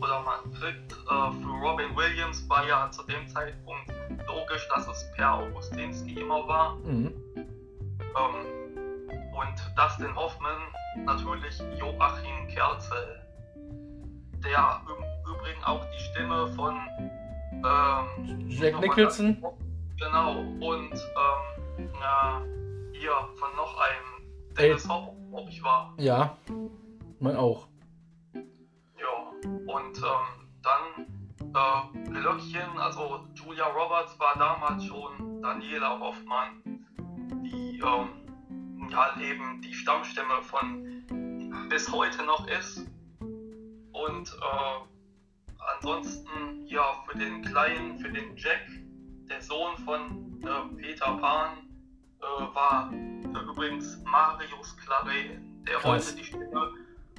oder 0.00 0.22
man 0.22 0.52
kriegt 0.52 0.92
äh, 0.92 1.32
für 1.42 1.66
Robin 1.66 1.96
Williams 1.96 2.46
war 2.48 2.66
ja 2.66 2.90
zu 2.90 3.02
dem 3.04 3.26
Zeitpunkt 3.28 3.90
logisch, 4.26 4.68
dass 4.74 4.86
es 4.88 5.10
Per 5.16 5.34
Augustinski 5.34 6.20
immer 6.20 6.46
war. 6.46 6.76
Mhm. 6.76 7.12
Ähm, 7.34 8.46
und 9.32 9.72
Dustin 9.76 10.14
Hoffman 10.14 10.60
natürlich 11.04 11.58
Joachim 11.78 12.48
Kerzel, 12.48 13.22
der 14.44 14.82
im 14.86 15.05
Übrigen 15.46 15.64
auch 15.64 15.84
die 15.90 15.98
Stimme 16.00 16.46
von 16.48 16.74
ähm, 17.52 18.48
Jack 18.48 18.80
Nicholson. 18.80 19.42
Genau, 19.98 20.40
und 20.40 20.92
ähm, 20.92 21.90
na, 22.00 22.42
hier 22.92 23.12
von 23.36 23.54
noch 23.54 23.78
einem 23.78 24.56
Dennis 24.58 24.88
Hopper, 24.88 25.14
ob 25.32 25.48
ich 25.48 25.62
war. 25.62 25.94
Ja, 25.98 26.36
mein 27.20 27.36
auch. 27.36 27.68
Ja, 28.34 28.42
und 29.66 29.98
ähm, 29.98 30.48
dann 30.62 31.06
äh, 31.54 32.10
Glöckchen, 32.10 32.78
also 32.78 33.20
Julia 33.34 33.66
Roberts 33.66 34.18
war 34.18 34.36
damals 34.36 34.84
schon 34.84 35.42
Daniela 35.42 36.00
Hoffmann, 36.00 36.84
die 37.44 37.78
ähm, 37.78 38.90
ja 38.90 39.20
eben 39.20 39.62
die 39.62 39.72
Stammstimme 39.72 40.42
von 40.42 41.68
bis 41.68 41.90
heute 41.92 42.24
noch 42.24 42.46
ist. 42.48 42.86
Und 43.92 44.28
äh, 44.28 44.95
ansonsten 45.76 46.66
ja 46.66 46.82
für 47.06 47.18
den 47.18 47.42
Kleinen, 47.42 47.98
für 47.98 48.10
den 48.10 48.36
Jack, 48.36 48.66
der 49.28 49.40
Sohn 49.40 49.76
von 49.84 50.42
äh, 50.42 50.82
Peter 50.82 51.16
Pan, 51.18 51.58
äh, 52.20 52.54
war 52.54 52.90
übrigens 52.92 53.98
Marius 54.04 54.76
Claret, 54.78 55.38
der 55.66 55.76
Krass. 55.76 56.08
heute 56.08 56.16
die 56.16 56.24
Stimme 56.24 56.72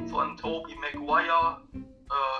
von 0.09 0.37
Tobey 0.37 0.75
Maguire, 0.75 1.61
äh, 1.73 1.83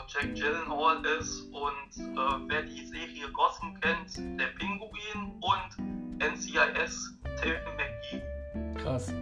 Jack 0.07 0.35
Gyllenhaal 0.35 1.05
ist 1.19 1.41
und 1.51 2.17
äh, 2.17 2.47
wer 2.47 2.63
die 2.63 2.85
Serie 2.85 3.31
Gotham 3.31 3.79
kennt, 3.81 4.39
der 4.39 4.47
Pinguin 4.57 5.41
und 5.41 6.19
NCIS 6.19 7.17
Tim 7.41 7.55
McGee. 7.77 8.81
Krass. 8.81 9.13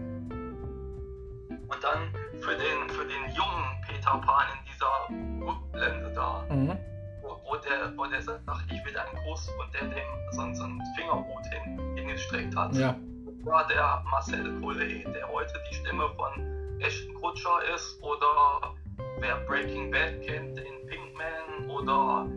Hat. 12.55 12.75
Ja. 12.75 12.95
war 13.43 13.67
der 13.67 14.03
Marcel 14.09 14.59
Collet, 14.61 15.05
der 15.05 15.27
heute 15.31 15.53
die 15.69 15.75
Stimme 15.75 16.09
von 16.15 16.81
Ashton 16.81 17.13
Kutscher 17.15 17.59
ist 17.75 18.01
oder 18.01 18.73
wer 19.19 19.37
Breaking 19.47 19.91
Bad 19.91 20.21
kennt, 20.21 20.57
den 20.57 20.85
Pinkman 20.87 21.69
oder 21.69 22.27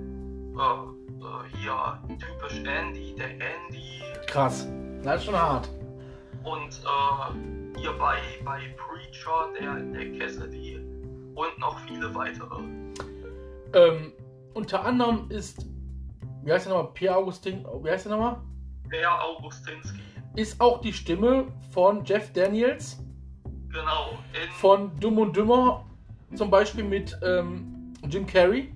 äh, 0.58 1.24
äh, 1.24 1.56
hier 1.56 1.98
typisch 2.18 2.58
Andy, 2.64 3.14
der 3.16 3.30
Andy 3.30 4.02
Krass. 4.26 4.68
Das 5.02 5.16
ist 5.16 5.24
schon 5.24 5.36
hart. 5.36 5.68
und 6.44 6.82
äh, 6.84 7.78
hier 7.78 7.92
bei, 7.98 8.18
bei 8.44 8.60
Preacher, 8.76 9.48
der, 9.58 9.76
der 9.76 10.18
Cassidy 10.18 10.76
und 11.34 11.58
noch 11.58 11.78
viele 11.86 12.12
weitere. 12.14 12.62
Ähm, 13.74 14.12
unter 14.54 14.84
anderem 14.84 15.26
ist, 15.30 15.66
wie 16.42 16.52
heißt 16.52 16.66
der 16.66 16.74
nochmal? 16.74 16.92
Pierre 16.94 17.16
Augustin, 17.16 17.64
wie 17.82 17.90
heißt 17.90 18.06
der 18.06 18.12
nochmal? 18.12 18.40
Der 18.90 19.22
Augustinski, 19.24 20.00
Ist 20.36 20.60
auch 20.60 20.80
die 20.80 20.92
Stimme 20.92 21.46
von 21.72 22.04
Jeff 22.04 22.32
Daniels 22.32 22.98
genau, 23.68 24.18
von 24.58 24.98
Dumm 24.98 25.18
und 25.18 25.36
Dümmer, 25.36 25.84
zum 26.34 26.50
Beispiel 26.50 26.84
mit 26.84 27.16
ähm, 27.22 27.94
Jim 28.08 28.26
Carrey. 28.26 28.72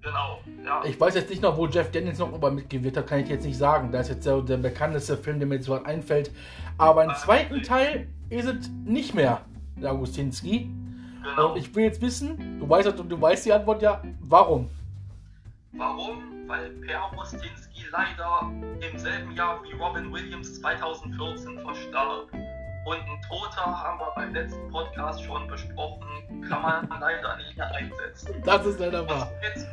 genau, 0.00 0.40
ja. 0.64 0.84
Ich 0.84 1.00
weiß 1.00 1.14
jetzt 1.14 1.30
nicht 1.30 1.42
noch, 1.42 1.56
wo 1.56 1.66
Jeff 1.66 1.90
Daniels 1.90 2.18
noch 2.18 2.32
über 2.32 2.50
mitgewirkt 2.50 2.96
hat, 2.96 3.06
kann 3.06 3.20
ich 3.20 3.28
jetzt 3.28 3.44
nicht 3.44 3.58
sagen. 3.58 3.90
Da 3.90 4.00
ist 4.00 4.08
jetzt 4.08 4.26
der, 4.26 4.40
der 4.42 4.58
bekannteste 4.58 5.16
Film, 5.16 5.38
der 5.38 5.48
mir 5.48 5.56
jetzt 5.56 5.66
so 5.66 5.82
einfällt. 5.82 6.30
Aber 6.76 7.04
im 7.04 7.14
zweiten 7.16 7.62
Teil 7.62 8.08
ist 8.30 8.46
es 8.46 8.68
nicht 8.84 9.14
mehr 9.14 9.42
der 9.76 9.92
Augustinski. 9.92 10.70
genau. 11.22 11.52
Und 11.52 11.58
ich 11.58 11.74
will 11.74 11.84
jetzt 11.84 12.00
wissen, 12.00 12.58
du 12.60 12.68
weißt, 12.68 12.86
du 12.96 13.20
weißt 13.20 13.46
die 13.46 13.52
Antwort 13.52 13.82
ja, 13.82 14.02
warum? 14.20 14.68
Warum? 15.72 16.22
Weil 16.46 16.70
Per 16.70 17.04
Augustinski 17.04 17.67
leider 17.90 18.50
im 18.80 18.98
selben 18.98 19.32
Jahr 19.32 19.62
wie 19.64 19.72
Robin 19.72 20.12
Williams 20.12 20.60
2014 20.60 21.58
verstarb. 21.60 22.28
Und 22.84 22.96
ein 22.96 23.20
Toter 23.28 23.66
haben 23.66 23.98
wir 23.98 24.12
beim 24.14 24.32
letzten 24.32 24.70
Podcast 24.70 25.22
schon 25.22 25.46
besprochen, 25.48 26.06
kann 26.48 26.62
man 26.62 26.88
leider 27.00 27.36
nicht 27.36 27.56
mehr 27.56 27.70
einsetzen. 27.74 28.42
Das 28.44 28.64
ist 28.64 28.78
leider 28.80 29.02
Und 29.02 29.10
wahr. 29.10 29.30
somit, 29.42 29.66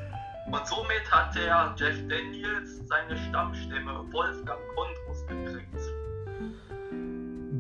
und 0.48 0.68
somit 0.68 1.12
hat 1.12 1.34
der 1.36 1.74
Jeff 1.78 1.96
Daniels 2.10 2.86
seine 2.88 3.18
Stammstimme 3.30 4.04
Wolfgang 4.12 4.60
Kondrus 4.76 5.26
gekriegt. 5.28 5.66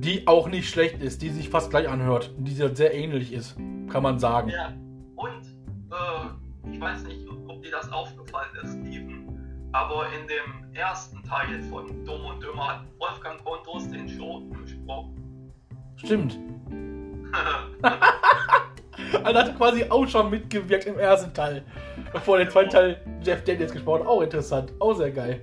Die 0.02 0.28
auch 0.28 0.48
nicht 0.50 0.70
schlecht 0.70 1.02
ist, 1.02 1.22
die 1.22 1.30
sich 1.30 1.50
fast 1.50 1.70
gleich 1.70 1.88
anhört. 1.88 2.32
Die 2.38 2.52
sehr 2.54 2.94
ähnlich 2.94 3.32
ist, 3.32 3.56
kann 3.90 4.04
man 4.04 4.20
sagen. 4.20 4.50
Ja. 4.50 4.74
Und 5.16 5.46
äh, 5.92 6.70
ich 6.74 6.82
weiß 6.82 7.04
nicht, 7.04 7.26
ob 7.48 7.64
dir 7.64 7.72
das 7.72 7.90
aufgefallen 7.92 8.50
ist, 8.62 8.72
Steven, 8.74 9.15
aber 9.76 10.06
in 10.18 10.26
dem 10.26 10.74
ersten 10.74 11.22
Teil 11.24 11.62
von 11.64 12.06
Dumm 12.06 12.26
und 12.26 12.42
Dümmer 12.42 12.68
hat 12.70 12.86
Wolfgang 12.98 13.44
Kondrus 13.44 13.90
den 13.90 14.08
Schoten 14.08 14.54
gesprochen. 14.62 15.52
Stimmt. 15.98 16.40
Also 19.24 19.40
hat 19.40 19.48
er 19.50 19.54
quasi 19.56 19.84
auch 19.90 20.08
schon 20.08 20.30
mitgewirkt 20.30 20.86
im 20.86 20.98
ersten 20.98 21.34
Teil. 21.34 21.66
Bevor 22.14 22.38
der 22.38 22.50
zweite 22.50 22.70
Teil 22.70 23.02
Jeff 23.22 23.44
Daniels 23.44 23.74
gesprochen 23.74 24.04
hat. 24.04 24.08
Auch 24.08 24.22
interessant. 24.22 24.72
Auch 24.80 24.94
sehr 24.94 25.12
geil. 25.12 25.42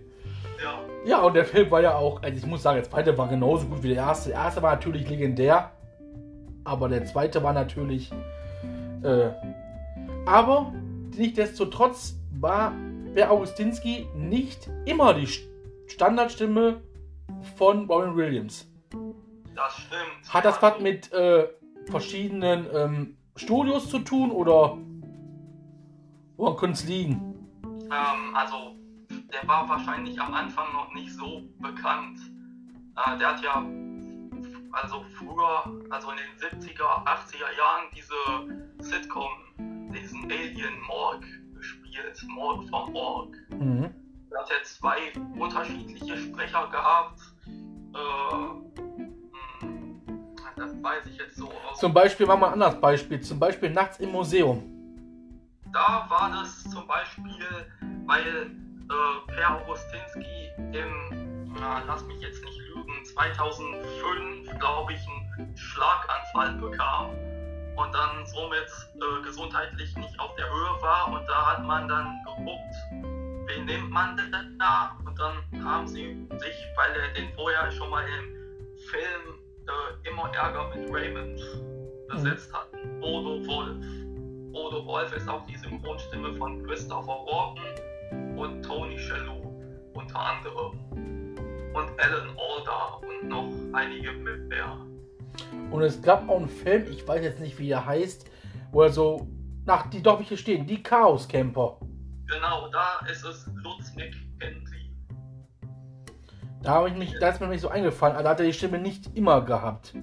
ja, 0.63 0.81
Ja, 1.05 1.23
und 1.23 1.35
der 1.35 1.45
Film 1.45 1.71
war 1.71 1.83
ja 1.83 1.95
auch, 1.95 2.23
also 2.23 2.35
ich 2.35 2.47
muss 2.47 2.63
sagen, 2.63 2.77
der 2.77 2.89
zweite 2.89 3.17
war 3.19 3.29
genauso 3.29 3.67
gut 3.67 3.83
wie 3.83 3.89
der 3.89 3.99
erste. 3.99 4.31
Der 4.31 4.39
erste 4.39 4.63
war 4.63 4.73
natürlich 4.73 5.09
legendär, 5.09 5.71
aber 6.65 6.89
der 6.89 7.05
zweite 7.05 7.43
war 7.43 7.53
natürlich. 7.53 8.11
Äh, 9.03 9.29
aber 10.25 10.73
nichtsdestotrotz 11.15 12.17
war 12.41 12.73
der 13.15 13.31
Augustinski 13.31 14.07
nicht 14.15 14.71
immer 14.87 15.15
die 15.15 15.29
Standardstimme 15.87 16.83
von 17.57 17.87
Robin 17.87 18.17
Williams. 18.17 18.71
das 19.55 19.77
stimmt. 19.77 20.33
Hat 20.35 20.45
das 20.45 20.63
was 20.63 20.81
mit 20.81 21.13
äh, 21.13 21.49
verschiedenen 21.91 22.67
ähm, 22.73 23.17
Studios 23.37 23.89
zu 23.89 23.99
tun 24.01 24.31
oder 24.31 24.79
woran 26.37 26.57
könnte 26.57 26.75
es 26.75 26.85
liegen? 26.85 27.35
Ähm, 27.65 28.35
also, 28.35 28.77
der 29.11 29.47
war 29.47 29.69
wahrscheinlich 29.69 30.19
am 30.21 30.33
Anfang 30.33 30.73
noch 30.73 30.93
nicht 30.95 31.13
so 31.13 31.43
bekannt. 31.59 32.19
Äh, 32.97 33.19
der 33.19 33.29
hat 33.29 33.43
ja, 33.43 33.65
also 34.73 35.05
früher, 35.15 35.83
also 35.91 36.09
in 36.11 36.17
den 36.17 36.61
70er, 36.61 37.05
80er 37.05 37.57
Jahren, 37.59 37.85
diese 37.95 38.15
Sitcom, 38.79 39.31
diesen 39.93 40.25
Alien 40.25 40.81
Morg 41.93 42.13
gespielt, 42.13 42.31
Morg 42.35 42.69
vom 42.69 42.95
Org. 42.95 43.37
Mhm. 43.51 43.91
Er 44.31 44.41
hat 44.41 44.51
jetzt 44.51 44.79
zwei 44.79 45.13
unterschiedliche 45.39 46.17
Sprecher 46.17 46.69
gehabt. 46.71 47.21
Äh, 47.95 48.79
das 50.57 50.83
weiß 50.83 51.07
ich 51.07 51.19
jetzt 51.19 51.37
so 51.37 51.49
aus. 51.49 51.79
Zum 51.79 51.93
Beispiel 51.93 52.27
war 52.29 52.37
mal 52.37 52.49
ein 52.49 52.53
anderes 52.55 52.81
Beispiel, 52.81 53.21
zum 53.21 53.39
Beispiel 53.39 53.71
nachts 53.71 53.99
im 53.99 54.13
Museum. 54.13 54.63
Da 55.73 56.07
war 56.09 56.31
das 56.31 56.65
zum 56.65 56.87
Beispiel, 56.87 57.47
weil 58.07 58.27
äh, 58.27 59.33
Per 59.35 59.61
Augustinski 59.61 60.51
im, 60.59 61.53
na, 61.55 61.83
lass 61.87 62.05
mich 62.05 62.21
jetzt 62.21 62.45
nicht 62.45 62.59
lügen, 62.75 63.05
2005, 63.05 64.59
glaube 64.59 64.93
ich, 64.93 65.01
einen 65.09 65.57
Schlaganfall 65.57 66.53
bekam 66.55 67.11
und 67.77 67.95
dann 67.95 68.27
somit 68.27 68.69
äh, 68.97 69.23
gesundheitlich 69.25 69.97
nicht 69.97 70.19
auf 70.21 70.35
der 70.37 70.47
Höhe 70.47 70.83
war 70.83 71.13
und 71.13 71.27
da 71.27 71.53
hat 71.53 71.65
man 71.65 71.89
dann 71.89 72.19
geguckt, 72.25 72.75
wen 73.47 73.65
nimmt 73.65 73.91
man 73.91 74.17
denn 74.17 74.59
da 74.59 74.97
und 75.05 75.19
dann 75.19 75.65
haben 75.65 75.87
sie 75.87 76.27
sich, 76.39 76.67
weil 76.77 76.93
er 77.01 77.15
den 77.15 77.33
vorher 77.35 77.71
schon 77.73 77.91
mal 77.91 78.05
im 78.05 78.79
Film 78.91 79.39
äh, 79.67 80.09
immer 80.09 80.33
Ärger 80.35 80.69
mit 80.75 80.93
Raymond 80.93 81.41
besetzt 82.09 82.53
hat, 82.53 82.71
Bodo 83.01 83.47
Wolf. 83.47 83.85
Bodo 84.53 84.85
Wolf 84.87 85.13
ist 85.15 85.29
auch 85.29 85.47
die 85.47 85.57
Synchronstimme 85.57 86.35
von 86.37 86.63
Christopher 86.67 87.25
Walken 87.27 88.39
und 88.39 88.63
Tony 88.63 88.99
Shalhoub 88.99 89.53
unter 89.95 90.19
anderem. 90.19 90.79
Und 91.75 91.89
Alan 91.99 92.37
Alda 92.37 93.01
und 93.01 93.29
noch 93.29 93.51
einige 93.73 94.13
mehr. 94.13 94.77
Und 95.71 95.83
es 95.83 96.01
gab 96.03 96.29
auch 96.29 96.39
einen 96.39 96.49
Film, 96.49 96.87
ich 96.91 97.07
weiß 97.07 97.23
jetzt 97.23 97.41
nicht, 97.41 97.59
wie 97.59 97.69
der 97.69 97.85
heißt, 97.85 98.29
wo 98.71 98.83
er 98.83 98.91
so, 98.91 99.29
nach 99.65 99.89
die 99.89 100.03
doch 100.03 100.21
hier 100.21 100.37
stehen, 100.37 100.67
die 100.67 100.83
Chaos 100.83 101.29
Camper. 101.29 101.79
Genau, 102.27 102.69
da 102.69 103.07
ist 103.11 103.25
es 103.25 103.47
Lutz 103.55 103.93
McKenzie. 103.95 104.95
Da 106.63 106.71
habe 106.73 106.89
ich 106.89 106.97
mich, 106.97 107.15
da 107.19 107.29
ist 107.29 107.41
mir 107.41 107.49
nicht 107.49 107.61
so 107.61 107.69
eingefallen, 107.69 108.15
aber 108.15 108.25
da 108.25 108.31
hat 108.31 108.41
er 108.41 108.47
die 108.47 108.53
Stimme 108.53 108.79
nicht 108.79 109.17
immer 109.17 109.41
gehabt. 109.43 109.95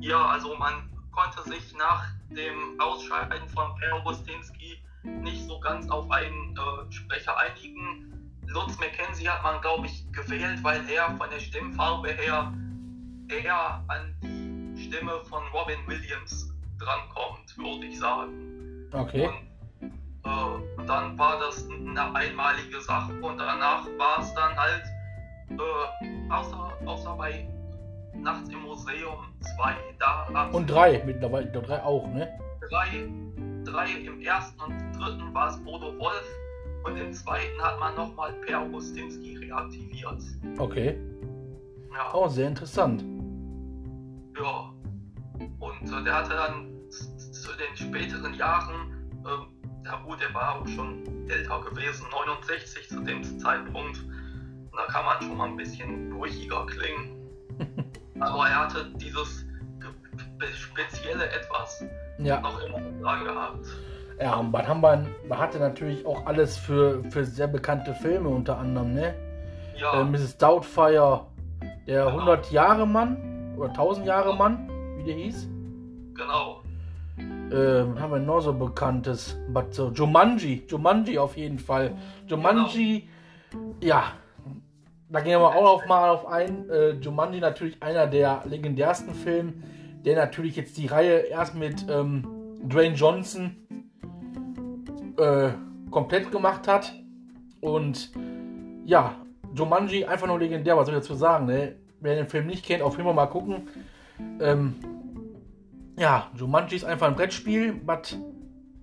Ja, 0.00 0.26
also 0.26 0.54
man 0.56 0.90
konnte 1.12 1.42
sich 1.48 1.74
nach 1.76 2.04
dem 2.30 2.78
Ausscheiden 2.80 3.48
von 3.48 3.74
Per 3.76 3.94
Augustinski 3.94 4.82
nicht 5.04 5.46
so 5.46 5.60
ganz 5.60 5.88
auf 5.90 6.10
einen 6.10 6.56
äh, 6.56 6.92
Sprecher 6.92 7.36
einigen. 7.38 8.10
Lutz 8.46 8.78
McKenzie 8.78 9.28
hat 9.28 9.42
man, 9.42 9.60
glaube 9.60 9.86
ich, 9.86 10.10
gewählt, 10.12 10.62
weil 10.62 10.80
er 10.90 11.16
von 11.16 11.30
der 11.30 11.40
Stimmfarbe 11.40 12.08
her 12.08 12.52
eher 13.42 13.82
an 13.88 14.14
die 14.22 14.82
Stimme 14.84 15.20
von 15.28 15.42
Robin 15.52 15.78
Williams 15.86 16.52
drankommt, 16.78 17.56
würde 17.56 17.86
ich 17.86 17.98
sagen. 17.98 18.88
Okay. 18.92 19.28
Und, 19.82 19.92
äh, 20.24 20.80
und 20.80 20.86
dann 20.86 21.18
war 21.18 21.38
das 21.38 21.68
eine 21.68 22.14
einmalige 22.14 22.80
Sache 22.80 23.12
und 23.14 23.38
danach 23.38 23.86
war 23.98 24.20
es 24.20 24.32
dann 24.34 24.56
halt, 24.56 24.82
äh, 25.50 26.32
außer, 26.32 26.72
außer 26.86 27.14
bei 27.16 27.48
Nachts 28.16 28.48
im 28.48 28.62
Museum 28.62 29.26
2, 29.56 29.74
da 29.98 30.48
Und 30.52 30.70
drei 30.70 31.02
mittlerweile, 31.04 31.46
ich 31.46 31.52
glaub, 31.52 31.66
drei 31.66 31.82
auch, 31.82 32.06
ne? 32.08 32.28
drei, 32.70 33.08
drei 33.64 33.90
im 33.90 34.20
ersten 34.20 34.60
und 34.60 34.92
dritten 34.98 35.34
war 35.34 35.48
es 35.50 35.62
Bodo 35.64 35.98
Wolf 35.98 36.24
und 36.84 36.96
im 36.96 37.12
zweiten 37.12 37.60
hat 37.60 37.78
man 37.80 37.94
nochmal 37.96 38.32
Per 38.46 38.60
Augustinski 38.60 39.36
reaktiviert. 39.36 40.22
Okay. 40.58 40.98
Ja, 41.92 42.12
Oh, 42.12 42.28
sehr 42.28 42.48
interessant. 42.48 43.04
Ja. 44.36 44.70
Und 45.58 45.92
äh, 45.92 46.04
der 46.04 46.14
hatte 46.14 46.30
dann 46.34 46.70
zu 46.90 47.50
den 47.56 47.76
späteren 47.76 48.34
Jahren, 48.34 48.92
ja 49.84 49.96
gut, 50.04 50.20
der 50.20 50.32
war 50.34 50.56
auch 50.60 50.66
schon 50.68 51.02
älter 51.28 51.60
gewesen, 51.60 52.06
69 52.10 52.88
zu 52.88 53.00
dem 53.00 53.22
Zeitpunkt. 53.38 54.02
Und 54.02 54.72
da 54.72 54.92
kann 54.92 55.04
man 55.04 55.20
schon 55.22 55.36
mal 55.36 55.48
ein 55.48 55.56
bisschen 55.56 56.10
brüchiger 56.10 56.66
klingen. 56.66 57.16
Aber 58.20 58.48
er 58.48 58.60
hatte 58.60 58.86
dieses 58.96 59.44
spezielle 60.54 61.26
Etwas 61.30 61.84
Ja. 62.18 62.40
noch 62.40 62.60
immer 62.62 62.80
da 63.02 63.22
gehabt. 63.22 63.66
Ja, 64.20 64.36
und 64.36 64.52
Bad 64.52 64.68
Hambern 64.68 65.08
hatte 65.30 65.58
natürlich 65.58 66.06
auch 66.06 66.24
alles 66.26 66.56
für, 66.56 67.02
für 67.10 67.24
sehr 67.24 67.48
bekannte 67.48 67.94
Filme 67.94 68.28
unter 68.28 68.58
anderem, 68.58 68.94
ne? 68.94 69.14
Ja, 69.76 70.00
Äh, 70.00 70.04
Mrs. 70.04 70.38
Doubtfire, 70.38 71.26
der 71.86 72.06
100 72.06 72.50
Jahre 72.52 72.86
Mann 72.86 73.33
oder 73.56 73.68
1000 73.68 74.06
Jahre 74.06 74.36
Mann, 74.36 74.68
wie 74.98 75.04
der 75.04 75.14
hieß. 75.14 75.48
genau. 76.14 76.62
Ähm, 77.16 78.00
haben 78.00 78.12
wir 78.12 78.18
noch 78.18 78.40
so 78.40 78.52
bekanntes, 78.52 79.38
but 79.48 79.72
so 79.72 79.90
Jumanji, 79.90 80.64
Jumanji 80.66 81.18
auf 81.18 81.36
jeden 81.36 81.58
Fall. 81.58 81.92
Jumanji, 82.26 83.08
ja, 83.80 84.04
da 85.08 85.20
gehen 85.20 85.40
wir 85.40 85.54
auch 85.54 85.78
noch 85.78 85.86
mal 85.86 86.08
auf 86.08 86.26
ein. 86.26 86.68
Äh, 86.68 86.92
Jumanji 86.94 87.38
natürlich 87.38 87.80
einer 87.80 88.08
der 88.08 88.42
legendärsten 88.46 89.14
Filme, 89.14 89.52
der 90.04 90.16
natürlich 90.16 90.56
jetzt 90.56 90.76
die 90.76 90.86
Reihe 90.86 91.18
erst 91.18 91.54
mit 91.54 91.86
ähm, 91.88 92.26
Dwayne 92.64 92.96
Johnson 92.96 93.56
äh, 95.16 95.50
komplett 95.90 96.32
gemacht 96.32 96.66
hat. 96.66 96.92
Und 97.60 98.10
ja, 98.84 99.14
Jumanji 99.54 100.04
einfach 100.04 100.26
nur 100.26 100.38
legendär, 100.38 100.76
was 100.76 100.86
soll 100.86 100.96
ich 100.96 101.00
dazu 101.02 101.14
sagen, 101.14 101.46
ne? 101.46 101.76
Wer 102.04 102.16
den 102.16 102.26
Film 102.26 102.46
nicht 102.46 102.66
kennt, 102.66 102.82
auf 102.82 102.98
jeden 102.98 103.04
Fall 103.04 103.14
mal 103.14 103.24
gucken. 103.24 103.66
Ähm, 104.38 104.74
ja, 105.96 106.30
Jumanji 106.36 106.76
ist 106.76 106.84
einfach 106.84 107.06
ein 107.06 107.16
Brettspiel, 107.16 107.80
was 107.86 108.18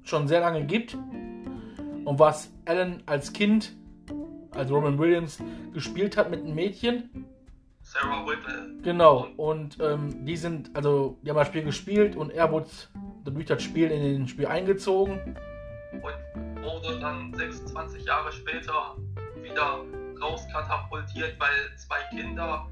schon 0.01 0.27
sehr 0.27 0.39
lange 0.39 0.65
gibt. 0.65 0.97
Und 2.03 2.17
was 2.17 2.51
Alan 2.65 3.03
als 3.05 3.31
Kind, 3.31 3.73
also 4.55 4.73
Robin 4.73 4.97
Williams, 4.97 5.37
gespielt 5.71 6.17
hat 6.17 6.31
mit 6.31 6.39
einem 6.39 6.55
Mädchen. 6.55 7.27
Sarah 7.83 8.25
Whipple. 8.25 8.81
Genau. 8.81 9.27
Und 9.37 9.77
ähm, 9.79 10.25
die 10.25 10.35
sind, 10.35 10.75
also, 10.75 11.19
die 11.21 11.29
haben 11.29 11.37
das 11.37 11.47
Spiel 11.47 11.63
gespielt 11.63 12.15
und 12.15 12.31
er 12.31 12.51
wurde 12.51 12.69
durch 13.25 13.45
das 13.45 13.61
Spiel 13.61 13.91
in 13.91 14.01
den 14.01 14.27
Spiel 14.27 14.47
eingezogen. 14.47 15.37
und 15.93 16.63
wurde 16.63 16.99
dann 16.99 17.31
26 17.35 18.03
Jahre 18.03 18.31
später 18.31 18.95
wieder 19.43 19.81
rauskatapultiert, 20.19 21.39
weil 21.39 21.77
zwei 21.77 21.99
Kinder, 22.09 22.67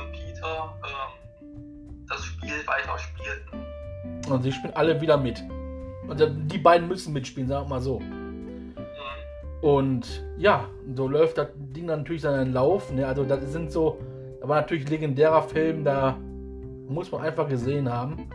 und 0.00 0.12
Peter, 0.12 0.74
ähm, 0.84 2.06
das 2.08 2.24
Spiel 2.24 2.66
weiterspielten. 2.66 4.30
Und 4.30 4.42
sie 4.42 4.52
spielen 4.52 4.74
alle 4.74 5.00
wieder 5.00 5.16
mit. 5.16 5.42
Und 6.08 6.50
die 6.50 6.58
beiden 6.58 6.88
müssen 6.88 7.12
mitspielen, 7.12 7.48
sagen 7.48 7.66
wir 7.66 7.76
mal 7.76 7.80
so. 7.80 8.00
Mhm. 8.00 8.74
Und 9.60 10.24
ja, 10.38 10.68
so 10.94 11.06
läuft 11.06 11.38
das 11.38 11.48
Ding 11.54 11.86
dann 11.86 12.00
natürlich 12.00 12.22
seinen 12.22 12.52
Lauf. 12.52 12.90
Ne? 12.92 13.06
Also 13.06 13.24
das 13.24 13.40
sind 13.52 13.70
so, 13.70 13.98
da 14.40 14.48
war 14.48 14.60
natürlich 14.60 14.88
legendärer 14.88 15.42
Film, 15.42 15.84
da 15.84 16.16
muss 16.88 17.12
man 17.12 17.22
einfach 17.22 17.48
gesehen 17.48 17.92
haben. 17.92 18.30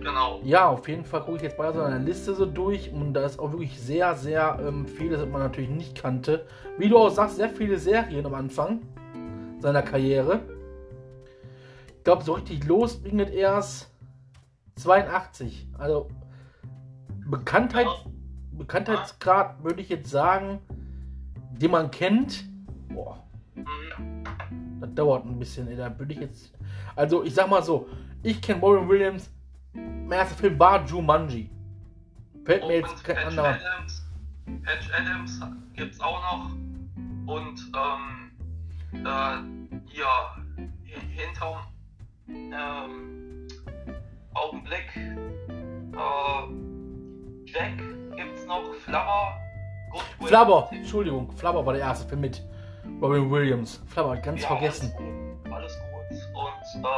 Genau. 0.00 0.40
Ja, 0.44 0.68
auf 0.68 0.86
jeden 0.86 1.04
Fall 1.04 1.22
gucke 1.22 1.38
ich 1.38 1.42
jetzt 1.42 1.56
bei 1.56 1.72
so 1.72 1.80
einer 1.80 1.98
Liste 1.98 2.34
so 2.34 2.46
durch 2.46 2.92
und 2.92 3.12
da 3.12 3.24
ist 3.24 3.40
auch 3.40 3.50
wirklich 3.50 3.80
sehr, 3.80 4.14
sehr 4.14 4.58
ähm, 4.64 4.86
vieles, 4.86 5.20
was 5.20 5.28
man 5.28 5.40
natürlich 5.40 5.70
nicht 5.70 6.00
kannte. 6.00 6.46
Wie 6.78 6.88
du 6.88 6.96
auch 6.98 7.10
sagst, 7.10 7.36
sehr 7.36 7.48
viele 7.48 7.78
Serien 7.78 8.24
am 8.24 8.34
Anfang 8.34 8.82
seiner 9.58 9.82
Karriere. 9.82 10.40
Ich 12.06 12.08
glaube, 12.08 12.22
so 12.22 12.34
richtig 12.34 12.64
los 12.66 13.02
ging 13.02 13.18
es 13.18 13.30
erst 13.30 13.90
82. 14.76 15.66
Also 15.76 16.08
Bekanntheit, 17.28 17.88
Bekanntheitsgrad 18.52 19.64
würde 19.64 19.80
ich 19.82 19.88
jetzt 19.88 20.08
sagen, 20.08 20.60
den 21.50 21.72
man 21.72 21.90
kennt. 21.90 22.44
Boah, 22.94 23.24
Mhm. 23.56 24.22
das 24.78 24.94
dauert 24.94 25.24
ein 25.24 25.36
bisschen. 25.36 25.66
ey, 25.66 25.74
Da 25.74 25.98
würde 25.98 26.12
ich 26.14 26.20
jetzt. 26.20 26.52
Also 26.94 27.24
ich 27.24 27.34
sag 27.34 27.50
mal 27.50 27.64
so, 27.64 27.88
ich 28.22 28.40
kenne 28.40 28.60
Robin 28.60 28.88
Williams. 28.88 29.28
Mein 29.74 30.12
erster 30.20 30.36
Film 30.36 30.56
war 30.60 30.86
Jumanji. 30.86 31.50
Fällt 32.44 32.68
mir 32.68 32.74
jetzt 32.76 32.92
Und 32.92 33.02
kein 33.02 33.16
Patch 33.16 33.26
anderer. 33.30 33.48
Adams, 33.48 34.06
Patch 34.62 34.90
Adams 34.96 35.40
gibt's 35.74 35.98
auch 36.00 36.22
noch. 36.22 37.34
Und 37.34 37.58
ähm, 37.74 38.30
äh, 38.92 39.06
hi- 39.98 40.36
hinterm 41.10 41.56
ähm, 42.28 43.46
Augenblick 44.34 44.96
äh, 44.96 45.16
Jack 47.46 47.78
gibt's 48.16 48.44
noch, 48.46 48.64
Flubber, 48.84 49.38
Good 49.92 50.02
Will 50.20 50.28
Flubber, 50.28 50.62
Hunting. 50.64 50.78
Entschuldigung, 50.80 51.30
Flubber 51.32 51.64
war 51.64 51.72
der 51.74 51.82
erste 51.82 52.08
Film 52.08 52.20
mit 52.22 52.42
Robin 53.00 53.30
Williams. 53.30 53.80
Flubber, 53.86 54.16
ganz 54.16 54.42
Ja, 54.42 54.48
vergessen. 54.48 54.92
Alles 55.50 55.78
gut, 55.78 55.88
alles 56.10 56.32
gut. 56.32 56.52
Und 56.74 56.84
äh, 56.84 56.88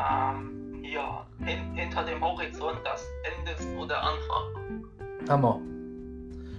ähm, 0.00 0.80
hier, 0.82 1.26
hin, 1.44 1.74
hinter 1.74 2.04
dem 2.04 2.22
Horizont, 2.22 2.78
das 2.84 3.02
Ende 3.38 3.52
ist 3.52 3.68
nur 3.74 3.86
der 3.88 4.02
Anfang. 4.02 4.84
Hammer. 5.28 5.60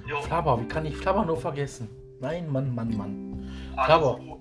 Jo, 0.07 0.19
Flubber, 0.21 0.59
wie 0.59 0.67
kann 0.67 0.85
ich 0.85 0.95
Flubber 0.97 1.23
nur 1.25 1.37
vergessen? 1.37 1.87
Nein, 2.19 2.51
Mann, 2.51 2.73
Mann, 2.75 2.95
Mann. 2.97 3.49
alles 3.75 3.85
Flubber. 3.99 4.17
gut. 4.19 4.38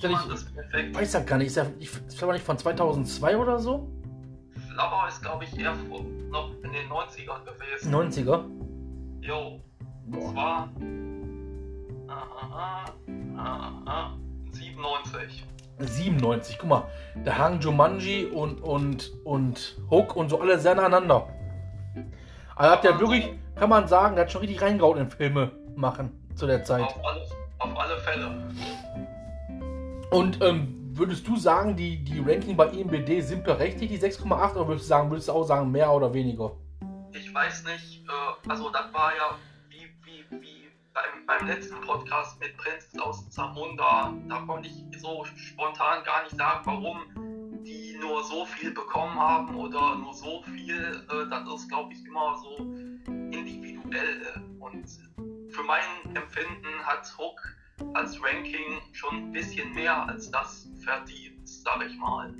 Ja 0.00 0.34
ist 0.34 0.54
perfekt. 0.54 0.96
Weiß 0.96 1.12
das 1.12 1.26
gar 1.26 1.38
nicht. 1.38 1.48
Ist, 1.48 1.56
der, 1.56 1.66
ist 1.78 2.16
Flubber 2.16 2.32
nicht 2.34 2.44
von 2.44 2.58
2002 2.58 3.36
oder 3.36 3.58
so? 3.58 3.88
Flubber 4.52 5.06
ist, 5.08 5.22
glaube 5.22 5.44
ich, 5.44 5.58
eher 5.58 5.74
vor, 5.88 6.04
noch 6.30 6.52
in 6.62 6.72
den 6.72 6.88
90ern 6.88 7.44
gewesen. 7.44 7.94
90er? 7.94 8.44
Jo, 9.20 9.60
und 10.06 10.10
Boah. 10.12 10.32
zwar 10.32 10.68
aha, 12.08 12.84
aha, 13.36 13.82
aha, 13.86 14.18
97. 14.52 15.44
97, 15.78 16.58
guck 16.58 16.68
mal. 16.68 16.82
Da 17.24 17.38
hangen 17.38 17.60
Jumanji 17.60 18.26
und, 18.26 18.60
und, 18.60 19.12
und 19.24 19.76
Hook 19.90 20.16
und 20.16 20.28
so 20.28 20.40
alle 20.40 20.58
sehr 20.58 20.74
nacheinander. 20.74 21.28
Also 22.56 22.72
hat 22.72 22.84
der 22.84 22.98
wirklich, 22.98 23.32
kann 23.54 23.68
man 23.68 23.86
sagen, 23.86 24.16
der 24.16 24.24
hat 24.24 24.32
schon 24.32 24.40
richtig 24.40 24.60
reingehauen 24.60 24.98
in 24.98 25.08
Filme 25.08 25.52
machen 25.76 26.10
zu 26.34 26.46
der 26.46 26.64
Zeit. 26.64 26.82
Auf 26.82 27.04
alle, 27.04 27.20
auf 27.58 27.78
alle 27.78 27.98
Fälle. 27.98 28.48
Und 30.10 30.40
ähm, 30.40 30.74
würdest 30.94 31.26
du 31.28 31.36
sagen, 31.36 31.76
die, 31.76 32.02
die 32.02 32.20
Ranking 32.20 32.56
bei 32.56 32.68
IMBD 32.68 33.20
sind 33.20 33.44
berechtigt, 33.44 33.92
die 33.92 33.98
6,8? 33.98 34.52
Oder 34.56 34.68
würdest 34.68 34.86
du 34.86 34.88
sagen, 34.88 35.10
würdest 35.10 35.28
du 35.28 35.32
auch 35.32 35.44
sagen, 35.44 35.70
mehr 35.70 35.92
oder 35.92 36.12
weniger? 36.12 36.52
Ich 37.12 37.32
weiß 37.32 37.64
nicht, 37.64 38.04
äh, 38.06 38.48
also 38.48 38.70
das 38.70 38.92
war 38.92 39.14
ja 39.14 39.34
wie, 39.68 39.90
wie, 40.04 40.40
wie 40.40 40.68
beim, 40.94 41.26
beim 41.26 41.46
letzten 41.46 41.80
Podcast 41.82 42.40
mit 42.40 42.56
Prinz 42.56 42.88
aus 43.00 43.28
Zamunda. 43.30 44.14
Da 44.28 44.40
konnte 44.40 44.68
ich 44.68 45.00
so 45.00 45.24
spontan 45.36 46.02
gar 46.04 46.22
nicht 46.22 46.36
sagen, 46.36 46.60
warum 46.64 47.62
die 47.64 47.98
nur 48.00 48.24
so 48.24 48.46
viel 48.46 48.70
bekommen 48.70 49.18
haben 49.18 49.54
oder 49.56 49.96
nur 49.96 50.14
so 50.14 50.42
viel. 50.42 51.04
Äh, 51.10 51.28
das 51.28 51.54
ist, 51.54 51.68
glaube 51.68 51.92
ich, 51.92 52.04
immer 52.06 52.34
so 52.38 52.64
individuell. 53.06 54.42
Und 54.58 54.86
für 55.50 55.62
mein 55.64 56.16
Empfinden 56.16 56.86
hat 56.86 57.12
Hook 57.18 57.40
als 57.94 58.18
Ranking 58.22 58.80
schon 58.92 59.16
ein 59.16 59.32
bisschen 59.32 59.72
mehr 59.74 60.08
als 60.08 60.30
das 60.30 60.68
verdient, 60.84 61.46
sag 61.48 61.84
ich 61.86 61.96
mal. 61.98 62.32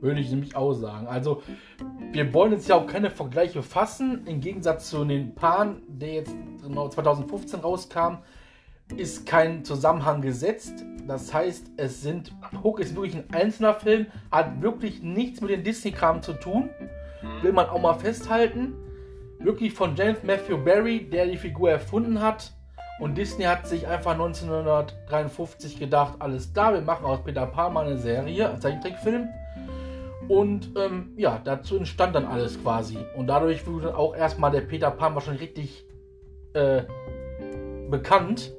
Würde 0.00 0.20
ich 0.20 0.30
nämlich 0.30 0.56
auch 0.56 0.72
sagen. 0.72 1.06
Also, 1.06 1.42
wir 2.12 2.32
wollen 2.32 2.52
jetzt 2.52 2.68
ja 2.68 2.76
auch 2.76 2.86
keine 2.86 3.10
Vergleiche 3.10 3.62
fassen. 3.62 4.26
Im 4.26 4.40
Gegensatz 4.40 4.88
zu 4.88 5.04
den 5.04 5.34
Paaren, 5.34 5.82
der 5.88 6.14
jetzt 6.14 6.34
genau 6.62 6.88
2015 6.88 7.60
rauskam, 7.60 8.18
ist 8.96 9.26
kein 9.26 9.64
Zusammenhang 9.64 10.22
gesetzt. 10.22 10.84
Das 11.06 11.32
heißt, 11.32 11.72
es 11.76 12.02
sind 12.02 12.32
Hook 12.62 12.80
ist 12.80 12.94
wirklich 12.94 13.16
ein 13.16 13.32
einzelner 13.34 13.74
Film, 13.74 14.06
hat 14.30 14.62
wirklich 14.62 15.02
nichts 15.02 15.40
mit 15.40 15.50
den 15.50 15.62
Disney-Kram 15.64 16.22
zu 16.22 16.32
tun. 16.32 16.70
Will 17.42 17.52
man 17.52 17.66
auch 17.66 17.80
mal 17.80 17.94
festhalten. 17.94 18.74
wirklich 19.38 19.72
von 19.72 19.96
James 19.96 20.22
Matthew 20.22 20.58
Barry, 20.58 21.08
der 21.08 21.26
die 21.26 21.36
Figur 21.36 21.70
erfunden 21.70 22.20
hat. 22.20 22.52
Und 23.00 23.16
Disney 23.16 23.44
hat 23.44 23.66
sich 23.66 23.88
einfach 23.88 24.12
1953 24.12 25.78
gedacht, 25.78 26.16
alles 26.18 26.52
klar, 26.52 26.74
wir 26.74 26.82
machen 26.82 27.06
aus 27.06 27.24
Peter 27.24 27.46
Pan 27.46 27.72
mal 27.72 27.86
eine 27.86 27.96
Serie, 27.96 28.50
einen 28.50 28.60
Zeichentrickfilm. 28.60 29.26
Und 30.28 30.70
ähm, 30.76 31.12
ja, 31.16 31.40
dazu 31.42 31.76
entstand 31.76 32.14
dann 32.14 32.26
alles 32.26 32.62
quasi. 32.62 32.98
Und 33.16 33.26
dadurch 33.26 33.66
wurde 33.66 33.96
auch 33.96 34.14
erstmal 34.14 34.50
der 34.50 34.60
Peter 34.60 34.90
Pan 34.90 35.14
wahrscheinlich 35.14 35.42
richtig 35.42 35.86
äh, 36.52 36.82
bekannt. 37.90 38.52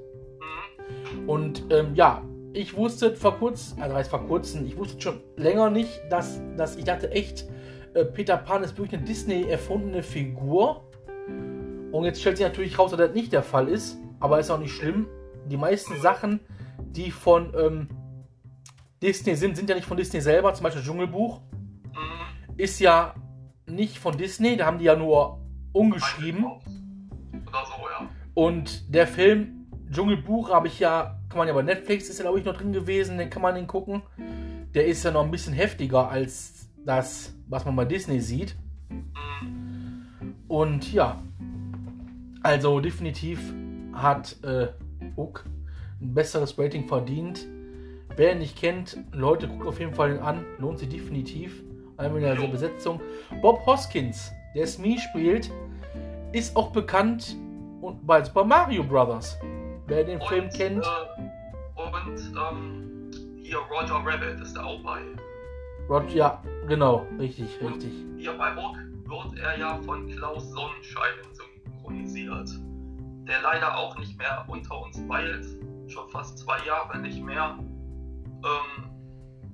Und 1.28 1.64
ähm, 1.70 1.94
ja, 1.94 2.24
ich 2.54 2.76
wusste 2.76 3.16
vor 3.16 3.38
kurzem, 3.38 3.82
also 3.82 3.96
heißt 3.96 4.10
vor 4.10 4.26
kurzem, 4.26 4.66
ich 4.66 4.76
wusste 4.76 5.00
schon 5.00 5.22
länger 5.38 5.70
nicht, 5.70 6.02
dass, 6.10 6.42
dass 6.58 6.76
ich 6.76 6.84
dachte 6.84 7.12
echt, 7.12 7.46
äh, 7.94 8.06
Peter 8.06 8.38
Pan 8.38 8.64
ist 8.64 8.78
wirklich 8.78 9.00
eine 9.00 9.08
Disney 9.08 9.44
erfundene 9.48 10.02
Figur. 10.02 10.84
Und 11.92 12.06
jetzt 12.06 12.22
stellt 12.22 12.38
sich 12.38 12.46
natürlich 12.46 12.80
raus, 12.80 12.92
dass 12.92 13.00
das 13.00 13.14
nicht 13.14 13.32
der 13.32 13.44
Fall 13.44 13.68
ist. 13.68 13.98
Aber 14.22 14.40
ist 14.40 14.50
auch 14.50 14.60
nicht 14.60 14.74
schlimm. 14.74 15.08
Die 15.48 15.58
meisten 15.58 16.00
Sachen, 16.00 16.40
die 16.80 17.12
von 17.12 17.54
ähm, 17.58 17.90
Disney 19.02 19.36
sind, 19.36 19.58
sind 19.58 19.70
ja 19.70 19.76
nicht 19.76 19.88
von 19.88 19.98
Disney 19.98 20.22
selber. 20.22 20.54
Zum 20.54 20.64
Beispiel 20.64 20.84
Dschungelbuch 20.84 21.42
Mhm. 21.94 22.56
ist 22.58 22.80
ja 22.80 23.14
nicht 23.68 23.98
von 24.00 24.18
Disney. 24.18 24.56
Da 24.56 24.66
haben 24.68 24.78
die 24.78 24.86
ja 24.86 24.96
nur 24.96 25.40
umgeschrieben. 25.74 26.46
Oder 26.46 27.66
so, 27.66 27.74
ja. 27.90 28.08
Und 28.34 28.94
der 28.94 29.08
Film 29.08 29.68
Dschungelbuch 29.92 30.52
habe 30.52 30.68
ich 30.68 30.80
ja, 30.80 31.20
kann 31.28 31.40
man 31.40 31.48
ja 31.50 31.54
bei 31.54 31.64
Netflix, 31.64 32.08
ist 32.10 32.18
ja 32.20 32.24
glaube 32.24 32.40
ich 32.40 32.46
noch 32.46 32.56
drin 32.56 32.72
gewesen, 32.72 33.18
den 33.18 33.30
kann 33.30 33.42
man 33.42 33.56
den 33.56 33.68
gucken. 33.68 34.04
Der 34.74 34.86
ist 34.86 35.04
ja 35.04 35.12
noch 35.12 35.24
ein 35.24 35.32
bisschen 35.32 35.54
heftiger 35.54 36.10
als 36.10 36.70
das, 36.86 37.34
was 37.50 37.66
man 37.66 37.76
bei 37.76 37.84
Disney 37.86 38.22
sieht. 38.22 38.56
Mhm. 38.90 40.36
Und 40.48 40.94
ja, 40.94 41.22
also 42.44 42.80
definitiv 42.80 43.54
hat 43.94 44.38
äh, 44.44 44.68
Hook 45.18 45.46
ein 46.02 46.14
besseres 46.14 46.58
Rating 46.58 46.88
verdient. 46.88 47.46
Wer 48.16 48.34
ihn 48.34 48.40
nicht 48.40 48.58
kennt, 48.58 48.98
Leute, 49.14 49.48
guckt 49.48 49.68
auf 49.68 49.80
jeden 49.80 49.94
Fall 49.94 50.14
den 50.14 50.20
an. 50.20 50.46
Lohnt 50.60 50.80
sich 50.80 50.90
definitiv. 50.90 51.64
Einmal 51.98 52.24
in 52.24 52.40
der 52.40 52.48
Besetzung. 52.48 53.00
Bob 53.42 53.66
Hoskins, 53.66 54.32
der 54.56 54.68
Smee 54.68 54.98
spielt, 54.98 55.52
ist 56.32 56.56
auch 56.56 56.72
bekannt 56.72 57.36
und 57.82 58.06
bei 58.06 58.24
Super 58.24 58.44
Mario 58.44 58.84
Brothers. 58.84 59.38
Wer 59.88 60.04
den 60.04 60.22
Film 60.22 60.46
und, 60.46 60.54
kennt, 60.54 60.86
Äh, 60.86 61.82
und 61.82 62.34
ähm, 62.36 63.12
hier 63.44 63.58
Roger 63.58 64.02
Rabbit 64.06 64.40
ist 64.42 64.56
da 64.56 64.64
auch 64.64 64.82
bei. 64.82 65.00
Roger, 65.90 66.16
ja, 66.16 66.44
genau, 66.68 67.06
richtig, 67.20 67.48
richtig. 67.62 67.92
Hier 68.18 68.34
bei 68.34 68.56
Hook 68.56 68.78
wird 69.06 69.40
er 69.40 69.60
ja 69.60 69.78
von 69.84 70.08
Klaus 70.08 70.50
Sonnenschein 70.52 71.14
synchronisiert. 71.34 72.50
Der 73.28 73.42
leider 73.42 73.78
auch 73.78 73.98
nicht 73.98 74.18
mehr 74.18 74.44
unter 74.48 74.82
uns 74.82 75.08
weilt. 75.08 75.46
Schon 75.88 76.10
fast 76.10 76.40
zwei 76.40 76.58
Jahre 76.66 76.98
nicht 77.00 77.22
mehr. 77.24 77.58
Ähm, 78.44 78.90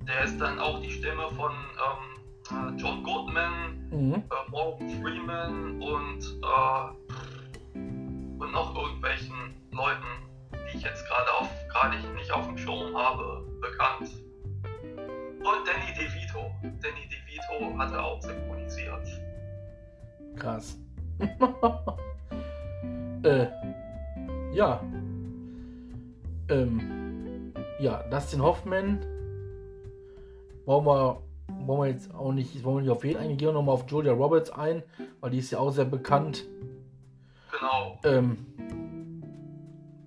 der 0.07 0.23
ist 0.23 0.39
dann 0.39 0.59
auch 0.59 0.79
die 0.81 0.89
Stimme 0.91 1.27
von 1.35 1.51
ähm, 1.51 2.75
äh, 2.75 2.81
John 2.81 3.03
Goodman, 3.03 3.73
Mhm. 3.91 4.15
äh, 4.15 4.51
Morgan 4.51 4.89
Freeman 5.01 5.81
und, 5.81 6.39
äh, 6.43 7.77
und 8.39 8.51
noch 8.51 8.75
irgendwelchen 8.75 9.33
Leuten, 9.71 10.05
die 10.51 10.77
ich 10.77 10.83
jetzt 10.83 11.05
gerade 11.07 11.31
auf 11.39 11.49
gerade 11.69 11.97
ich 11.97 12.05
nicht 12.15 12.31
auf 12.31 12.45
dem 12.47 12.57
Schirm 12.57 12.95
habe, 12.97 13.45
bekannt. 13.61 14.09
Und 15.39 15.67
Danny 15.67 15.93
DeVito. 15.97 16.51
Danny 16.81 17.07
DeVito 17.07 17.77
hat 17.77 17.91
er 17.93 18.03
auch 18.03 18.21
synchronisiert. 18.21 19.07
Krass. 20.35 20.77
äh, 23.23 23.47
ja. 24.53 24.81
Ähm, 26.49 27.53
ja, 27.79 28.03
Dustin 28.09 28.41
Hoffman. 28.41 28.99
Wollen 30.65 30.85
wir, 30.85 31.21
wollen 31.65 31.79
wir 31.81 31.87
jetzt 31.87 32.13
auch 32.13 32.31
nicht, 32.33 32.63
wollen 32.63 32.77
wir 32.77 32.81
nicht 32.81 32.91
auf 32.91 33.03
jeden 33.05 33.19
eingehen, 33.19 33.37
gehen 33.37 33.47
wir 33.49 33.53
nochmal 33.53 33.75
auf 33.75 33.85
Julia 33.89 34.13
Roberts 34.13 34.49
ein, 34.51 34.83
weil 35.21 35.31
die 35.31 35.39
ist 35.39 35.51
ja 35.51 35.59
auch 35.59 35.71
sehr 35.71 35.85
bekannt. 35.85 36.45
Genau. 37.51 37.99
Ähm, 38.03 38.37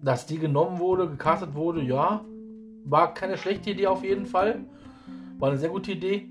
dass 0.03 0.27
die 0.27 0.39
genommen 0.39 0.79
wurde, 0.79 1.09
gecastet 1.09 1.55
wurde, 1.55 1.83
ja. 1.83 2.25
War 2.85 3.15
keine 3.15 3.37
schlechte 3.37 3.71
Idee 3.71 3.87
auf 3.87 4.03
jeden 4.03 4.27
Fall. 4.27 4.61
War 5.39 5.51
eine 5.51 5.59
sehr 5.59 5.71
gute 5.71 5.93
Idee. 5.93 6.29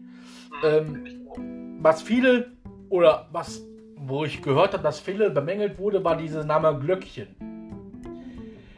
Hm, 0.62 0.64
Ähm, 0.64 1.80
was 1.82 2.02
viele 2.02 2.52
oder 2.90 3.28
was, 3.32 3.64
wo 4.02 4.24
ich 4.24 4.42
gehört 4.42 4.74
habe, 4.74 4.84
dass 4.84 5.00
viele 5.00 5.30
bemängelt 5.30 5.78
wurde, 5.78 6.04
war 6.04 6.16
dieser 6.16 6.44
Name 6.46 6.78
Glöckchen. 6.80 7.36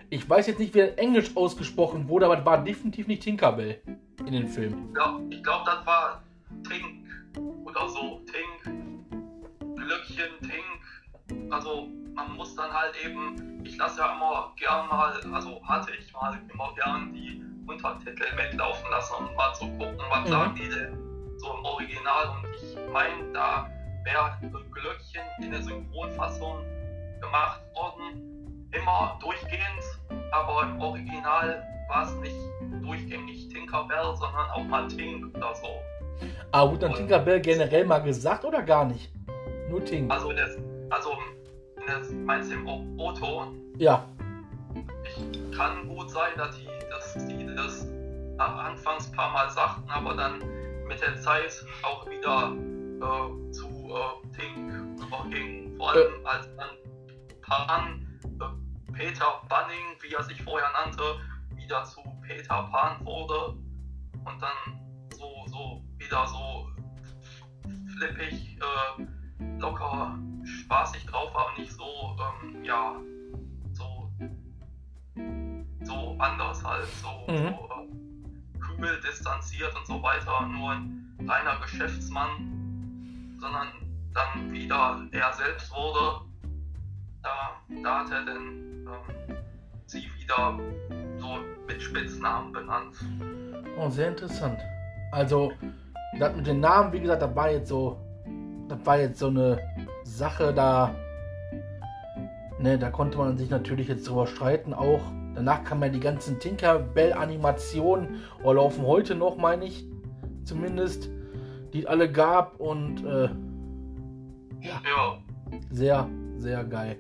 Ich 0.10 0.30
weiß 0.30 0.48
jetzt 0.48 0.60
nicht, 0.60 0.74
wie 0.74 0.80
er 0.80 0.92
in 0.94 0.98
Englisch 0.98 1.36
ausgesprochen 1.38 2.10
wurde, 2.10 2.26
aber 2.26 2.40
es 2.40 2.46
war 2.46 2.64
definitiv 2.64 3.08
nicht 3.08 3.22
Tinkerbell 3.24 3.82
in 4.26 4.34
den 4.34 4.48
Film. 4.48 4.90
Ja, 4.96 5.20
ich 5.30 5.42
glaube, 5.44 5.64
das 5.66 5.86
war 5.86 6.22
Tink 6.68 7.06
oder 7.64 7.88
so. 7.88 8.22
Tink, 8.26 8.76
Glöckchen, 9.78 10.32
Tink. 10.42 11.52
Also 11.52 11.88
man 12.14 12.36
muss 12.36 12.56
dann 12.56 12.72
halt 12.74 12.94
eben, 13.06 13.62
ich 13.64 13.78
lasse 13.78 14.00
ja 14.02 14.14
immer 14.16 14.54
gern 14.60 14.88
mal, 14.90 15.14
also 15.34 15.62
hatte 15.64 15.92
ich 15.98 16.12
mal 16.14 16.38
immer 16.52 16.74
gern 16.76 17.14
die 17.14 17.42
Untertitel 17.68 18.26
mitlaufen 18.36 18.90
lassen 18.92 19.14
und 19.20 19.36
mal 19.36 19.54
zu 19.54 19.66
gucken, 19.78 19.98
was 20.10 20.26
Mhm. 20.26 20.32
sagen 20.32 20.56
die 20.56 20.68
denn 20.68 20.98
so 21.38 21.54
im 21.58 21.64
Original. 21.64 22.28
Und 22.36 22.50
ich 22.56 22.92
meine, 22.92 23.32
da 23.32 23.70
wäre 24.04 24.32
Glöckchen 24.72 25.22
in 25.42 25.52
der 25.52 25.62
Synchronfassung 25.62 26.66
gemacht 27.20 27.62
worden, 27.76 28.68
immer 28.72 29.18
durchgehend, 29.22 29.84
aber 30.32 30.64
im 30.64 30.80
Original 30.82 31.64
war 31.90 32.04
es 32.06 32.14
nicht 32.16 32.36
durchgängig 32.82 33.50
Tinkerbell, 33.50 34.16
sondern 34.16 34.50
auch 34.52 34.64
mal 34.64 34.88
Tink 34.88 35.36
oder 35.36 35.54
so. 35.56 35.68
Aber 36.52 36.72
wurde 36.72 36.80
dann 36.88 36.94
Tinkerbell 36.94 37.40
generell 37.42 37.86
mal 37.86 38.00
gesagt 38.00 38.44
oder 38.46 38.62
gar 38.64 38.86
nicht? 38.86 39.12
Nur 39.70 39.84
Tink. 39.84 40.12
Also 40.12 40.32
das, 40.34 40.58
also 40.90 41.12
das 41.88 42.10
meinst 42.12 42.52
du 42.52 42.56
im 42.56 42.68
O- 42.68 42.86
O-Ton? 42.98 43.60
Ja, 43.78 44.06
Ich 45.06 45.58
kann 45.58 45.88
gut 45.88 46.10
sein, 46.10 46.32
dass 46.38 46.56
die, 46.58 46.68
dass 46.90 47.28
die 47.28 47.46
das 47.56 47.88
anfangs 48.38 49.10
ein 49.10 49.16
paar 49.16 49.32
Mal 49.32 49.50
sagten, 49.50 49.90
aber 49.90 50.14
dann 50.16 50.40
mit 50.88 51.02
der 51.02 51.16
Zeit 51.22 51.64
auch 51.84 52.06
wieder 52.10 52.54
äh, 53.00 53.52
zu 53.52 53.68
äh, 53.96 54.38
Tink 54.38 55.00
überging. 55.02 55.76
Vor 55.78 55.92
allem 55.92 56.26
als 56.26 56.48
dann 56.56 56.70
Pan, 57.42 58.20
äh, 58.24 58.94
Peter 58.94 59.42
Bunning, 59.50 59.98
wie 60.02 60.14
er 60.14 60.24
sich 60.24 60.42
vorher 60.42 60.70
nannte, 60.72 61.04
wieder 61.56 61.84
zu 61.84 62.02
Peter 62.22 62.64
Pan 62.72 63.06
wurde 63.06 63.58
und 64.26 64.42
dann 64.42 64.80
so, 65.18 65.46
so 65.48 65.84
wieder 65.98 66.26
so 66.28 66.68
flippig, 67.98 68.58
äh, 68.60 69.04
locker, 69.60 70.18
spaßig 70.44 71.06
drauf 71.06 71.34
war 71.34 71.48
und 71.50 71.60
nicht 71.60 71.72
so, 71.72 72.18
ähm, 72.44 72.64
ja, 72.64 72.96
so, 73.74 74.12
so 75.84 76.16
anders 76.20 76.64
halt, 76.64 76.88
so, 77.02 77.32
Mhm. 77.32 77.56
so 77.56 77.70
äh, 77.70 78.60
kühl, 78.60 79.02
distanziert 79.02 79.76
und 79.76 79.86
so 79.86 80.02
weiter, 80.02 80.46
nur 80.48 80.72
ein 80.72 81.16
reiner 81.28 81.60
Geschäftsmann, 81.60 82.61
sondern 83.42 83.68
dann 84.14 84.52
wieder 84.52 85.02
er 85.12 85.34
selbst 85.34 85.72
wurde, 85.72 86.22
da, 87.24 87.52
da 87.84 88.00
hat 88.00 88.12
er 88.12 88.26
dann 88.26 88.38
ähm, 88.38 89.36
sie 89.88 90.04
wieder 90.20 90.60
so 91.18 91.40
mit 91.68 91.82
Spitznamen 91.82 92.52
benannt. 92.52 92.96
oh, 93.78 93.90
sehr 93.90 94.10
interessant. 94.10 94.60
Also, 95.12 95.52
das 96.20 96.36
mit 96.36 96.46
den 96.46 96.60
Namen, 96.60 96.94
wie 96.94 97.00
gesagt, 97.00 97.22
das 97.22 97.36
war 97.36 97.50
jetzt 97.50 97.70
so, 97.70 98.00
das 98.70 98.78
war 98.86 99.00
jetzt 99.00 99.20
so 99.20 99.28
eine 99.28 99.60
Sache, 100.04 100.54
da, 100.54 100.94
ne, 102.60 102.78
da 102.78 102.92
konnte 102.92 103.18
man 103.18 103.38
sich 103.38 103.50
natürlich 103.50 103.88
jetzt 103.88 104.08
drüber 104.08 104.28
streiten 104.28 104.74
auch. 104.74 105.02
Danach 105.34 105.64
kamen 105.64 105.84
ja 105.84 105.90
die 105.90 106.00
ganzen 106.00 106.40
Tinkerbell-Animationen, 106.40 108.22
oder 108.44 108.56
laufen 108.56 108.86
heute 108.86 109.16
noch, 109.16 109.38
meine 109.38 109.66
ich, 109.66 109.86
zumindest, 110.44 111.10
die 111.74 111.82
es 111.82 111.86
alle 111.86 112.12
gab 112.12 112.60
und 112.60 113.04
äh, 113.06 113.30
Ja, 114.62 115.18
sehr, 115.72 116.08
sehr 116.36 116.64
geil. 116.64 116.98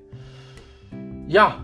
Ja, 1.27 1.63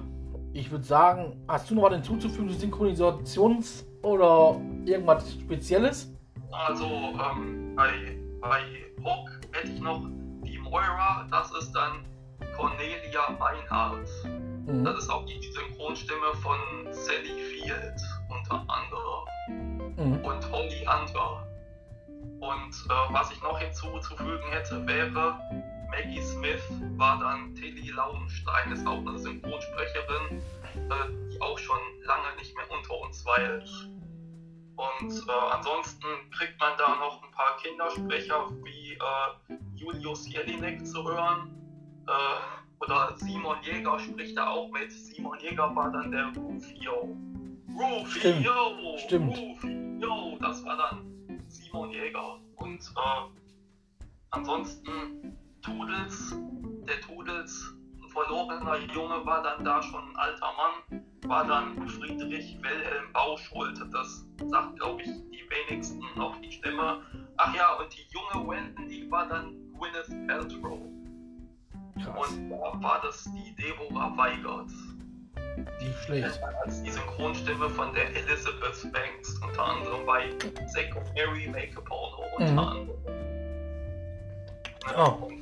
ich 0.54 0.72
würde 0.72 0.84
sagen, 0.84 1.36
hast 1.48 1.70
du 1.70 1.76
noch 1.76 1.84
was 1.84 1.94
hinzuzufügen 1.94 2.50
zu 2.50 2.66
Synchronisations- 2.68 3.84
oder 4.02 4.60
irgendwas 4.86 5.32
Spezielles? 5.34 6.14
Also 6.52 6.86
ähm, 6.86 7.76
bei, 7.76 8.18
bei 8.42 8.62
Hook 9.04 9.30
hätte 9.52 9.72
ich 9.74 9.82
noch 9.82 10.02
die 10.46 10.58
Moira, 10.60 11.28
das 11.30 11.52
ist 11.60 11.72
dann 11.74 12.06
Cornelia 12.56 13.30
Meinhardt. 13.38 14.08
Mhm. 14.68 14.84
Das 14.84 14.98
ist 15.00 15.10
auch 15.10 15.26
die 15.26 15.40
Synchronstimme 15.42 16.34
von 16.42 16.58
Sally 16.92 17.38
Field 17.52 18.02
unter 18.30 18.66
anderem 18.68 19.28
Mhm. 19.98 20.26
und 20.26 20.52
Holly 20.52 20.86
Hunter. 20.86 21.48
Und 22.40 22.86
äh, 22.90 23.14
was 23.14 23.32
ich 23.32 23.42
noch 23.42 23.60
hinzuzufügen 23.60 24.50
hätte, 24.52 24.86
wäre 24.86 25.40
Maggie 25.90 26.22
Smith 26.22 26.62
war 26.98 27.20
dann 27.20 27.56
Tilly 27.56 27.90
Lauenstein, 27.92 28.72
ist 28.72 28.86
auch 28.86 29.00
eine 29.00 29.18
Synchronsprecherin, 29.18 30.42
äh, 30.76 31.32
die 31.32 31.42
auch 31.42 31.58
schon 31.58 31.80
lange 32.04 32.36
nicht 32.38 32.56
mehr 32.56 32.66
unter 32.70 33.00
uns 33.00 33.26
weilt. 33.26 33.90
Und 34.76 35.12
äh, 35.12 35.54
ansonsten 35.56 36.06
kriegt 36.32 36.60
man 36.60 36.74
da 36.78 36.96
noch 36.98 37.24
ein 37.24 37.32
paar 37.32 37.58
Kindersprecher 37.58 38.50
wie 38.64 38.94
äh, 38.94 39.58
Julius 39.76 40.28
Jelinek 40.30 40.86
zu 40.86 41.04
hören. 41.04 41.52
Äh, 42.08 42.84
oder 42.84 43.16
Simon 43.18 43.58
Jäger 43.64 43.98
spricht 43.98 44.38
da 44.38 44.50
auch 44.50 44.70
mit. 44.70 44.92
Simon 44.92 45.40
Jäger 45.40 45.76
war 45.76 45.92
dann 45.92 46.12
der 46.12 46.28
Rufio. 46.36 47.18
Rufio! 47.76 48.98
Stimmt. 48.98 49.36
Rufio! 49.36 50.38
Das 50.40 50.64
war 50.64 50.78
dann 50.78 51.17
Simon 51.78 51.92
Jäger. 51.92 52.40
Und 52.56 52.82
äh, 52.82 54.02
ansonsten 54.32 55.38
Tudels, 55.62 56.36
der 56.88 57.00
Tudels, 57.02 57.76
ein 58.02 58.10
verlorener 58.10 58.78
Junge, 58.94 59.24
war 59.26 59.44
dann 59.44 59.64
da 59.64 59.82
schon 59.84 60.10
ein 60.10 60.16
alter 60.16 60.54
Mann 60.58 61.04
war 61.26 61.46
dann 61.46 61.76
Friedrich 61.90 62.58
Wilhelm 62.62 63.12
Bauschuld. 63.12 63.80
Das 63.92 64.26
sagt, 64.46 64.80
glaube 64.80 65.02
ich, 65.02 65.10
die 65.30 65.44
wenigsten 65.50 66.02
noch 66.16 66.40
die 66.40 66.52
Stimme. 66.52 67.02
Ach 67.36 67.54
ja, 67.54 67.74
und 67.74 67.94
die 67.94 68.08
junge 68.10 68.48
Wendy 68.48 69.12
war 69.12 69.28
dann 69.28 69.54
Gwyneth 69.74 70.28
Paltrow. 70.28 70.80
Krass. 72.02 72.32
Und 72.32 72.50
da 72.50 72.82
war 72.82 73.02
das 73.02 73.26
die 73.26 73.56
Deborah 73.56 74.16
Weigert. 74.16 74.72
Die 75.82 75.94
schlecht. 76.06 76.40
Als 76.64 76.84
die 76.84 76.92
Synchronstimme 76.92 77.70
von 77.70 77.94
der 77.94 78.10
Elizabeth 78.16 78.92
Banks, 78.92 79.40
unter 79.44 79.64
anderem 79.64 80.06
bei 80.06 80.30
Secondary 80.68 81.48
Make 81.48 81.78
a 81.78 81.82
Porno, 81.82 82.24
unter 82.38 82.52
mhm. 82.52 82.60
anderem. 82.60 82.90
Oh. 84.96 85.26
Und, 85.26 85.34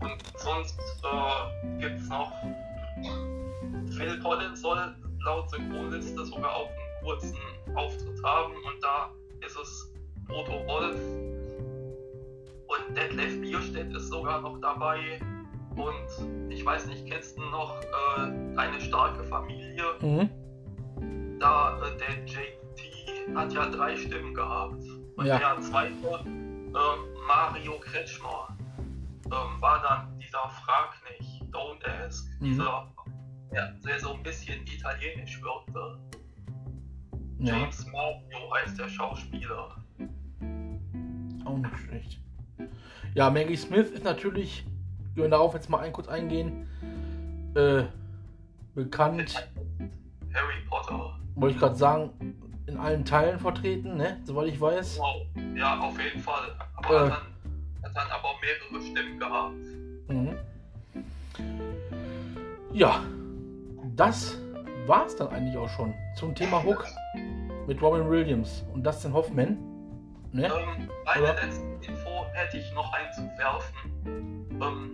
und 0.00 0.22
sonst 0.38 0.78
äh, 0.78 1.80
gibt 1.80 2.00
es 2.00 2.08
noch 2.08 2.32
Phil 3.96 4.18
Collins 4.20 4.60
soll 4.60 4.94
laut 5.24 5.50
Synchronliste 5.50 6.24
sogar 6.26 6.54
auch 6.54 6.68
einen 6.68 7.04
kurzen 7.04 7.38
Auftritt 7.74 8.22
haben 8.24 8.52
und 8.52 8.82
da 8.82 9.10
ist 9.40 9.56
es 9.56 9.92
Otto 10.28 10.66
Wolf 10.66 10.98
und 12.66 12.96
Detlef 12.96 13.40
Bierstedt 13.40 13.94
ist 13.94 14.08
sogar 14.08 14.40
noch 14.40 14.60
dabei 14.60 15.20
und 15.76 16.50
ich 16.50 16.64
weiß 16.64 16.86
nicht, 16.86 17.06
kennst 17.06 17.36
du 17.38 17.42
noch 17.42 17.80
äh, 17.82 18.20
eine 18.56 18.80
starke 18.80 19.24
Familie? 19.24 19.84
Mhm. 20.00 20.30
Da 21.38 21.78
äh, 21.82 21.98
der 21.98 22.24
JT 22.24 23.36
hat 23.36 23.52
ja 23.52 23.68
drei 23.70 23.96
Stimmen 23.96 24.34
gehabt 24.34 24.84
und 25.16 25.26
ja. 25.26 25.38
der 25.38 25.60
zweite 25.60 25.92
äh, 25.92 27.26
Mario 27.26 27.78
Kretschmer 27.80 28.56
ähm, 29.26 29.60
war 29.60 29.82
dann 29.82 30.18
dieser 30.18 30.48
Frag 30.48 30.94
nicht, 31.18 31.42
Don't 31.52 31.84
Ask, 31.86 32.26
mhm. 32.40 32.44
dieser 32.44 32.88
ja, 33.54 33.70
der 33.86 34.00
so 34.00 34.14
ein 34.14 34.22
bisschen 34.22 34.60
italienisch 34.66 35.40
wirkte. 35.42 35.98
Ja. 37.38 37.58
James 37.58 37.86
Mario 37.86 38.54
heißt 38.54 38.78
der 38.78 38.88
Schauspieler. 38.88 39.76
Auch 41.44 41.58
nicht 41.58 41.78
schlecht. 41.78 42.20
Ja, 43.14 43.30
Maggie 43.30 43.56
Smith 43.56 43.90
ist 43.90 44.04
natürlich, 44.04 44.66
wir 45.14 45.28
darauf 45.28 45.54
jetzt 45.54 45.70
mal 45.70 45.78
ein, 45.78 45.92
kurz 45.92 46.08
eingehen, 46.08 46.68
äh, 47.54 47.84
bekannt. 48.74 49.48
Harry 50.32 50.60
Potter. 50.68 51.18
Wollte 51.36 51.54
ich 51.54 51.60
gerade 51.60 51.76
sagen, 51.76 52.10
in 52.66 52.76
allen 52.76 53.04
Teilen 53.04 53.38
vertreten, 53.38 53.96
ne? 53.96 54.20
Soweit 54.24 54.48
ich 54.48 54.60
weiß. 54.60 54.98
Wow. 54.98 55.26
Ja, 55.54 55.78
auf 55.80 56.00
jeden 56.00 56.20
Fall. 56.20 56.56
Aber 56.76 56.94
äh, 56.94 57.10
hat, 57.10 57.10
dann, 57.10 57.84
hat 57.84 57.96
dann 57.96 58.10
aber 58.10 58.30
mehrere 58.40 58.84
Stimmen 58.84 59.18
gehabt. 59.18 59.54
Mhm. 60.08 60.36
Ja, 62.72 63.02
das 63.94 64.38
war 64.86 65.06
es 65.06 65.16
dann 65.16 65.28
eigentlich 65.28 65.56
auch 65.56 65.68
schon 65.68 65.94
zum 66.16 66.34
Thema 66.34 66.62
Hook 66.62 66.84
mit 67.66 67.80
Robin 67.80 68.10
Williams 68.10 68.64
und 68.72 68.84
Dustin 68.84 69.12
Hoffman. 69.12 69.58
Ne? 70.32 70.46
Ähm, 70.46 70.90
eine 71.06 71.26
letzte 71.26 71.62
Info 71.86 72.26
hätte 72.32 72.58
ich 72.58 72.72
noch 72.74 72.92
einzuwerfen. 72.92 73.74
Ähm, 74.60 74.93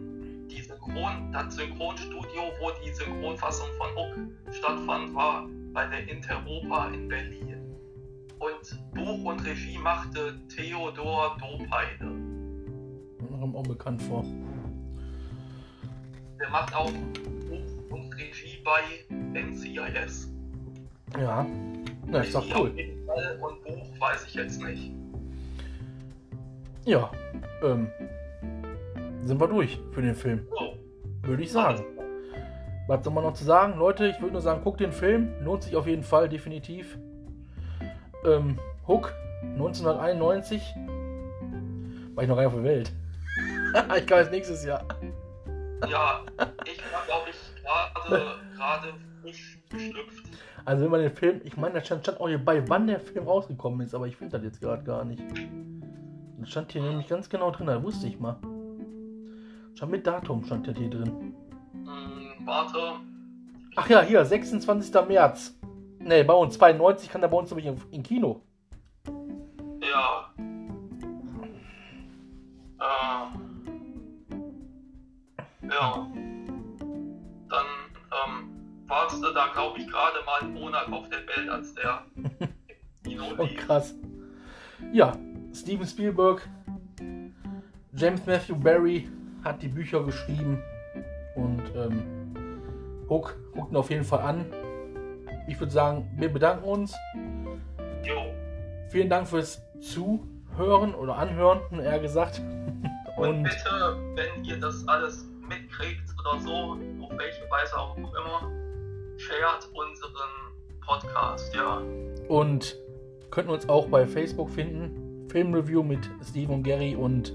Synchron, 0.90 1.33
das 1.33 1.55
Synchronstudio, 1.55 2.42
wo 2.61 2.70
die 2.85 2.92
Synchronfassung 2.92 3.68
von 3.79 3.88
Hook 3.94 4.55
stattfand, 4.55 5.14
war 5.14 5.46
bei 5.72 5.87
der 5.87 6.09
Interopa 6.09 6.88
in 6.88 7.09
Berlin. 7.09 7.57
Und 8.38 8.94
Buch 8.94 9.24
und 9.24 9.44
Regie 9.44 9.79
machte 9.79 10.35
Theodor 10.48 11.37
Dopeide. 11.38 12.11
Kommt 13.38 13.57
auch 13.57 13.62
bekannt 13.62 14.03
vor. 14.03 14.24
Der 16.40 16.50
macht 16.50 16.74
auch 16.74 16.90
Buch 16.90 17.90
und 17.90 18.12
Regie 18.16 18.61
bei 18.64 18.81
NCIS. 19.38 20.33
Ja, 21.18 21.46
na, 22.07 22.20
ist 22.20 22.35
doch 22.35 22.44
cool. 22.57 22.74
Und 23.40 23.62
Buch 23.62 24.00
weiß 24.00 24.26
ich 24.26 24.35
jetzt 24.35 24.62
nicht. 24.62 24.92
Ja, 26.85 27.11
ähm, 27.62 27.88
sind 29.24 29.40
wir 29.40 29.48
durch 29.48 29.79
für 29.92 30.03
den 30.03 30.14
Film. 30.14 30.46
Oh. 30.53 30.60
Würde 31.22 31.42
ich 31.42 31.52
sagen. 31.52 31.85
Was 32.87 33.04
soll 33.04 33.12
man 33.12 33.24
noch 33.24 33.35
zu 33.35 33.44
sagen? 33.44 33.78
Leute, 33.78 34.09
ich 34.09 34.20
würde 34.20 34.33
nur 34.33 34.40
sagen, 34.40 34.62
guckt 34.62 34.80
den 34.80 34.92
Film. 34.92 35.33
Lohnt 35.44 35.62
sich 35.62 35.76
auf 35.76 35.87
jeden 35.87 36.02
Fall, 36.02 36.28
definitiv. 36.28 36.98
Ähm, 38.24 38.59
Hook, 38.87 39.14
1991. 39.42 40.74
War 42.14 42.24
ich 42.24 42.28
noch 42.28 42.37
rein 42.37 42.46
auf 42.46 42.54
der 42.54 42.64
Welt. 42.64 42.92
ich 43.96 44.06
kann 44.06 44.18
jetzt 44.18 44.33
nächstes 44.33 44.64
Jahr. 44.64 44.85
Ja, 45.88 46.20
ich 46.66 46.83
war, 46.92 47.04
glaube 47.06 47.30
ich, 47.30 47.62
gerade 47.62 48.40
gerade 48.56 48.94
frisch 49.22 49.59
geschlüpft. 49.70 50.24
Also 50.64 50.85
wenn 50.85 50.90
man 50.90 51.00
den 51.00 51.11
Film, 51.11 51.40
ich 51.44 51.56
meine, 51.56 51.74
da 51.74 51.85
stand, 51.85 52.02
stand 52.02 52.20
auch 52.20 52.28
hier 52.28 52.44
bei, 52.44 52.68
wann 52.68 52.87
der 52.87 53.00
Film 53.00 53.26
rausgekommen 53.26 53.80
ist, 53.87 53.94
aber 53.94 54.06
ich 54.06 54.16
finde 54.16 54.37
das 54.37 54.44
jetzt 54.44 54.61
gerade 54.61 54.83
gar 54.83 55.04
nicht. 55.04 55.22
Das 56.38 56.50
stand 56.50 56.72
hier 56.72 56.83
nämlich 56.83 57.09
ganz 57.09 57.28
genau 57.28 57.50
drin, 57.50 57.66
da 57.66 57.83
wusste 57.83 58.06
ich 58.06 58.18
mal. 58.18 58.37
Schon 59.81 59.90
mit 59.90 60.07
Datum 60.07 60.45
stand 60.45 60.69
das 60.69 60.77
hier 60.77 60.90
drin. 60.90 61.35
Hm, 61.73 62.47
warte. 62.47 63.01
Ach 63.77 63.88
ja, 63.88 64.03
hier, 64.03 64.23
26. 64.23 64.95
März. 65.09 65.59
Ne, 65.99 66.23
bei 66.23 66.35
uns 66.35 66.59
92 66.59 67.09
kann 67.09 67.23
der 67.23 67.29
bei 67.29 67.38
uns 67.38 67.51
nämlich 67.51 67.64
im, 67.64 67.77
im 67.90 68.03
Kino. 68.03 68.43
Ja. 69.81 70.35
Äh. 72.79 73.25
Ja 75.66 76.11
dann 77.49 77.66
ähm, 78.27 78.87
warst 78.87 79.23
du 79.23 79.33
da, 79.33 79.47
glaube 79.55 79.79
ich, 79.79 79.88
gerade 79.88 80.19
mal 80.27 80.40
einen 80.43 80.53
Monat 80.53 80.93
auf 80.93 81.09
der 81.09 81.21
Welt, 81.21 81.49
als 81.49 81.75
der 81.75 82.05
Kino 83.03 83.25
Oh, 83.38 83.49
krass. 83.57 83.95
Ja, 84.93 85.12
Steven 85.55 85.87
Spielberg, 85.87 86.47
James 87.95 88.27
Matthew 88.27 88.57
Barry 88.57 89.09
hat 89.44 89.62
die 89.62 89.68
Bücher 89.68 90.05
geschrieben 90.05 90.62
und 91.35 91.62
ähm, 91.74 92.35
Hook 93.09 93.37
guckt 93.53 93.72
ihn 93.72 93.76
auf 93.76 93.90
jeden 93.90 94.05
Fall 94.05 94.20
an. 94.20 94.46
Ich 95.48 95.59
würde 95.59 95.72
sagen, 95.72 96.11
wir 96.16 96.33
bedanken 96.33 96.64
uns. 96.64 96.94
Jo. 98.05 98.33
Vielen 98.88 99.09
Dank 99.09 99.26
fürs 99.29 99.62
Zuhören 99.81 100.94
oder 100.94 101.16
Anhören, 101.16 101.61
eher 101.81 101.98
gesagt. 101.98 102.40
Und, 103.16 103.29
und 103.29 103.42
bitte, 103.42 103.96
wenn 104.14 104.44
ihr 104.44 104.59
das 104.59 104.87
alles 104.88 105.29
mitkriegt 105.48 106.11
oder 106.20 106.40
so, 106.40 106.79
auf 107.03 107.18
welche 107.18 107.42
Weise 107.50 107.76
auch 107.76 107.96
immer, 107.96 108.50
shared 109.16 109.68
unseren 109.74 110.31
Podcast, 110.81 111.55
ja. 111.55 111.83
Und 112.29 112.76
könnten 113.31 113.50
uns 113.50 113.68
auch 113.68 113.87
bei 113.88 114.07
Facebook 114.07 114.50
finden. 114.50 115.29
Filmreview 115.29 115.83
mit 115.83 116.11
Steve 116.29 116.53
und 116.53 116.62
Gary 116.62 116.96
und 116.96 117.33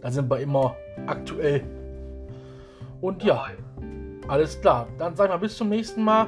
da 0.00 0.10
sind 0.10 0.30
wir 0.30 0.38
immer 0.40 0.76
aktuell. 1.06 1.62
Und 3.00 3.22
ja, 3.22 3.46
alles 4.28 4.60
klar. 4.60 4.88
Dann 4.98 5.14
sagen 5.14 5.32
wir 5.32 5.38
bis 5.38 5.56
zum 5.56 5.68
nächsten 5.68 6.02
Mal. 6.02 6.26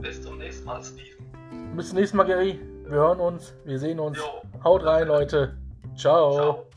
Bis 0.00 0.22
zum 0.22 0.38
nächsten 0.38 0.64
Mal, 0.66 0.82
Steve. 0.82 1.16
Bis 1.76 1.88
zum 1.88 1.98
nächsten 1.98 2.16
Mal, 2.16 2.24
Gary. 2.24 2.60
Wir 2.84 2.98
hören 2.98 3.20
uns, 3.20 3.54
wir 3.64 3.78
sehen 3.78 4.00
uns. 4.00 4.18
Jo. 4.18 4.24
Haut 4.64 4.84
rein, 4.84 5.06
Leute. 5.06 5.56
Ciao. 5.96 6.32
Ciao. 6.32 6.69